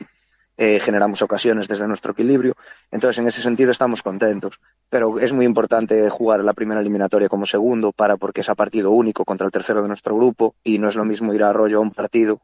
eh, 0.57 0.81
generamos 0.81 1.23
ocasiones 1.23 1.69
desde 1.69 1.87
nuestro 1.87 2.11
equilibrio, 2.11 2.55
entonces 2.91 3.19
en 3.19 3.29
ese 3.29 3.41
sentido 3.41 3.71
estamos 3.71 4.03
contentos, 4.03 4.59
pero 4.91 5.21
es 5.21 5.33
muy 5.33 5.47
importante 5.47 6.11
jugar 6.11 6.43
la 6.43 6.55
primera 6.55 6.81
eliminatoria 6.81 7.29
como 7.29 7.47
segundo 7.47 7.93
para 7.93 8.17
porque 8.17 8.41
es 8.41 8.49
a 8.49 8.57
partido 8.57 8.91
único 8.91 9.25
contra 9.25 9.47
el 9.47 9.53
tercero 9.53 9.81
de 9.81 9.87
nuestro 9.87 10.17
grupo 10.17 10.57
y 10.64 10.79
no 10.79 10.88
es 10.88 10.97
lo 10.97 11.05
mismo 11.05 11.33
ir 11.33 11.45
a 11.45 11.53
rollo 11.53 11.79
a 11.79 11.83
un 11.83 11.93
partido 11.93 12.41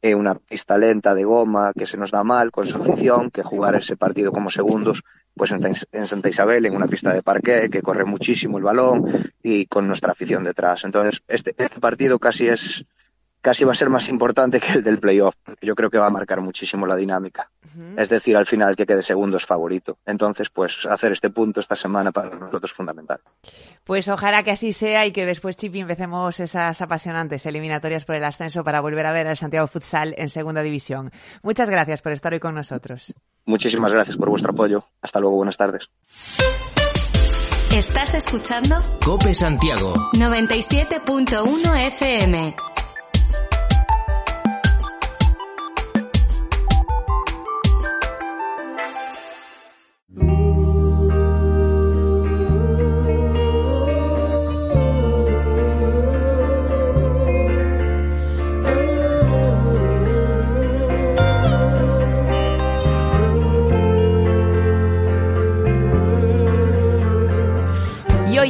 eh, 0.00 0.14
una 0.14 0.36
pista 0.36 0.78
lenta 0.78 1.12
de 1.12 1.24
goma 1.24 1.72
que 1.76 1.84
se 1.84 1.96
nos 1.96 2.12
da 2.12 2.22
mal 2.22 2.52
con 2.52 2.66
su 2.66 2.76
afición 2.76 3.30
que 3.30 3.42
jugar 3.42 3.74
ese 3.74 3.96
partido 3.96 4.30
como 4.32 4.48
segundos 4.48 5.02
pues 5.38 5.52
en, 5.52 6.06
Santa 6.06 6.28
Isabel, 6.28 6.66
en 6.66 6.76
una 6.76 6.86
pista 6.86 7.14
de 7.14 7.22
parque 7.22 7.70
que 7.70 7.80
corre 7.80 8.04
muchísimo 8.04 8.58
el 8.58 8.64
balón 8.64 9.32
y 9.42 9.64
con 9.66 9.88
nuestra 9.88 10.12
afición 10.12 10.44
detrás. 10.44 10.84
Entonces, 10.84 11.22
este, 11.28 11.54
este 11.56 11.80
partido 11.80 12.18
casi 12.18 12.48
es 12.48 12.84
casi 13.48 13.64
va 13.64 13.72
a 13.72 13.74
ser 13.74 13.88
más 13.88 14.10
importante 14.10 14.60
que 14.60 14.72
el 14.72 14.84
del 14.84 14.98
playoff. 14.98 15.34
Yo 15.62 15.74
creo 15.74 15.88
que 15.88 15.96
va 15.96 16.08
a 16.08 16.10
marcar 16.10 16.42
muchísimo 16.42 16.86
la 16.86 16.96
dinámica. 16.96 17.50
Uh 17.64 17.80
-huh. 17.80 18.02
Es 18.02 18.10
decir, 18.10 18.36
al 18.36 18.44
final 18.44 18.76
que 18.76 18.84
quede 18.84 19.00
segundo 19.02 19.38
es 19.38 19.46
favorito. 19.46 19.96
Entonces, 20.04 20.50
pues 20.50 20.84
hacer 20.84 21.12
este 21.12 21.30
punto 21.30 21.60
esta 21.60 21.74
semana 21.74 22.12
para 22.12 22.28
nosotros 22.28 22.64
es 22.64 22.72
fundamental. 22.74 23.20
Pues 23.84 24.06
ojalá 24.08 24.42
que 24.42 24.50
así 24.50 24.74
sea 24.74 25.06
y 25.06 25.12
que 25.12 25.24
después, 25.24 25.56
Chipi, 25.56 25.80
empecemos 25.80 26.40
esas 26.40 26.82
apasionantes 26.82 27.46
eliminatorias 27.46 28.04
por 28.04 28.16
el 28.16 28.24
ascenso 28.24 28.62
para 28.64 28.82
volver 28.82 29.06
a 29.06 29.12
ver 29.12 29.26
al 29.26 29.36
Santiago 29.38 29.66
Futsal 29.66 30.14
en 30.18 30.28
segunda 30.28 30.62
división. 30.62 31.10
Muchas 31.42 31.70
gracias 31.70 32.02
por 32.02 32.12
estar 32.12 32.34
hoy 32.34 32.40
con 32.40 32.54
nosotros. 32.54 33.14
Muchísimas 33.46 33.94
gracias 33.94 34.18
por 34.18 34.28
vuestro 34.28 34.52
apoyo. 34.52 34.84
Hasta 35.00 35.20
luego, 35.20 35.36
buenas 35.36 35.56
tardes. 35.56 35.88
¿Estás 37.74 38.12
escuchando? 38.12 38.76
Cope 39.02 39.32
Santiago 39.32 39.94
97.1 40.12 41.86
FM. 41.94 42.54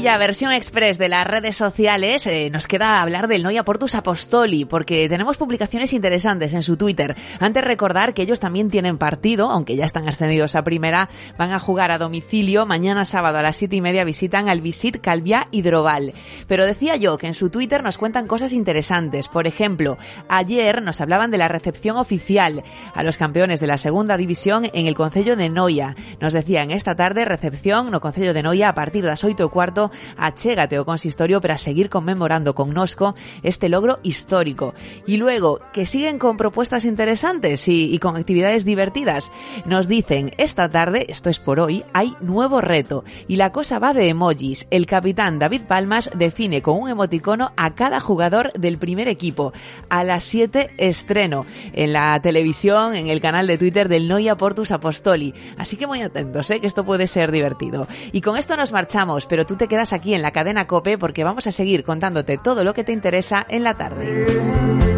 Ya 0.09 0.17
versión 0.17 0.53
express 0.53 0.97
de 0.97 1.11
las 1.11 1.27
redes 1.27 1.55
sociales 1.55 2.27
eh, 2.27 2.49
nos 2.51 2.67
queda 2.67 3.03
hablar 3.03 3.29
del 3.29 3.43
Noia 3.43 3.63
Portus 3.63 3.95
Apostoli 3.95 4.65
porque 4.65 5.07
tenemos 5.07 5.37
publicaciones 5.37 5.93
interesantes 5.93 6.55
en 6.55 6.63
su 6.63 6.79
Twitter. 6.79 7.15
Antes 7.41 7.63
recordar 7.63 8.15
que 8.15 8.23
ellos 8.23 8.41
también 8.41 8.71
tienen 8.71 8.97
partido, 8.97 9.51
aunque 9.51 9.77
ya 9.77 9.85
están 9.85 10.09
ascendidos 10.09 10.55
a 10.55 10.65
primera, 10.65 11.11
van 11.37 11.53
a 11.53 11.59
jugar 11.59 11.91
a 11.91 11.99
domicilio. 11.99 12.65
Mañana 12.65 13.05
sábado 13.05 13.37
a 13.37 13.43
las 13.43 13.57
siete 13.57 13.77
y 13.77 13.83
media 13.83 14.05
visitan 14.05 14.49
al 14.49 14.63
Visit 14.63 14.99
Calviá 15.03 15.45
Hidroval. 15.51 16.15
Pero 16.47 16.65
decía 16.65 16.97
yo 16.97 17.19
que 17.19 17.27
en 17.27 17.35
su 17.35 17.51
Twitter 17.51 17.83
nos 17.83 17.99
cuentan 17.99 18.27
cosas 18.27 18.55
interesantes. 18.55 19.29
Por 19.29 19.47
ejemplo, 19.47 19.99
ayer 20.31 20.81
nos 20.81 21.03
hablaban 21.03 21.31
de 21.31 21.37
la 21.37 21.49
recepción 21.49 21.99
oficial 21.99 22.65
a 22.95 23.03
los 23.03 23.19
campeones 23.19 23.61
de 23.61 23.67
la 23.67 23.77
segunda 23.77 24.17
división 24.17 24.71
en 24.73 24.87
el 24.87 24.95
Concello 24.95 25.37
de 25.37 25.51
Noia. 25.51 25.97
Nos 26.19 26.33
decían 26.33 26.71
esta 26.71 26.95
tarde 26.97 27.27
recepción 27.27 27.91
no 27.91 28.01
Concello 28.01 28.33
de 28.33 28.43
Noia 28.43 28.71
a 28.71 28.75
partir 28.75 29.03
de 29.03 29.11
las 29.11 29.23
oito 29.23 29.45
y 29.45 29.49
cuarto 29.51 29.91
achégate 30.17 30.79
o 30.79 30.85
consistorio 30.85 31.41
para 31.41 31.59
seguir 31.59 31.91
conmemorando 31.91 32.55
con 32.55 32.73
Nosco 32.73 33.15
este 33.43 33.69
logro 33.69 33.99
histórico. 34.03 34.75
Y 35.07 35.17
luego, 35.17 35.61
que 35.73 35.87
siguen 35.87 36.19
con 36.19 36.37
propuestas 36.37 36.85
interesantes 36.85 37.69
y, 37.69 37.95
y 37.95 37.99
con 37.99 38.17
actividades 38.17 38.65
divertidas. 38.65 39.31
Nos 39.65 39.89
dicen, 39.89 40.33
esta 40.39 40.69
tarde, 40.69 41.07
esto 41.09 41.31
es 41.31 41.39
por 41.39 41.61
hoy, 41.61 41.85
hay 41.93 42.15
nuevo 42.21 42.61
reto. 42.61 43.05
Y 43.27 43.37
la 43.37 43.53
cosa 43.53 43.79
va 43.79 43.95
de 43.95 44.09
emojis. 44.09 44.67
El 44.71 44.87
capitán 44.87 45.39
David 45.39 45.63
Palmas 45.63 46.11
define 46.15 46.63
con 46.63 46.79
un 46.79 46.89
emoticono 46.89 47.53
a 47.57 47.75
cada 47.75 48.01
jugador 48.01 48.53
del 48.53 48.79
primer 48.79 49.09
equipo. 49.09 49.53
A 49.89 50.05
las 50.05 50.25
7 50.25 50.71
estreno 50.79 51.47
en 51.73 51.93
la 51.93 52.21
televisión, 52.21 52.95
en 52.95 53.09
el 53.09 53.21
canal 53.21 53.47
de 53.47 53.59
Twitter 53.59 53.89
del 53.89 54.09
Noia 54.09 54.37
Portus 54.37 54.73
Apostoli. 54.73 55.35
Así 55.57 55.77
que 55.77 55.87
muy 55.87 56.03
atentos, 56.03 56.51
¿eh? 56.51 56.61
que 56.61 56.67
esto 56.67 56.85
puede 56.85 57.07
ser 57.07 57.33
divertido. 57.33 57.87
Y 58.13 58.21
con 58.21 58.37
esto 58.37 58.57
nos 58.57 58.73
marchamos, 58.73 59.27
pero 59.27 59.47
tú 59.47 59.57
te 59.57 59.69
quedas 59.69 59.88
aquí 59.93 60.15
en 60.15 60.23
la 60.23 60.33
cadena 60.33 60.67
Cope 60.67 60.99
porque 60.99 61.25
vamos 61.25 61.47
a 61.47 61.53
seguir 61.53 61.85
contándote 61.85 62.39
todo 62.39 62.65
lo 62.65 62.75
que 62.75 62.85
te 62.85 62.93
interesa 62.93 63.47
en 63.49 63.65
la 63.65 63.75
tarde. 63.75 64.98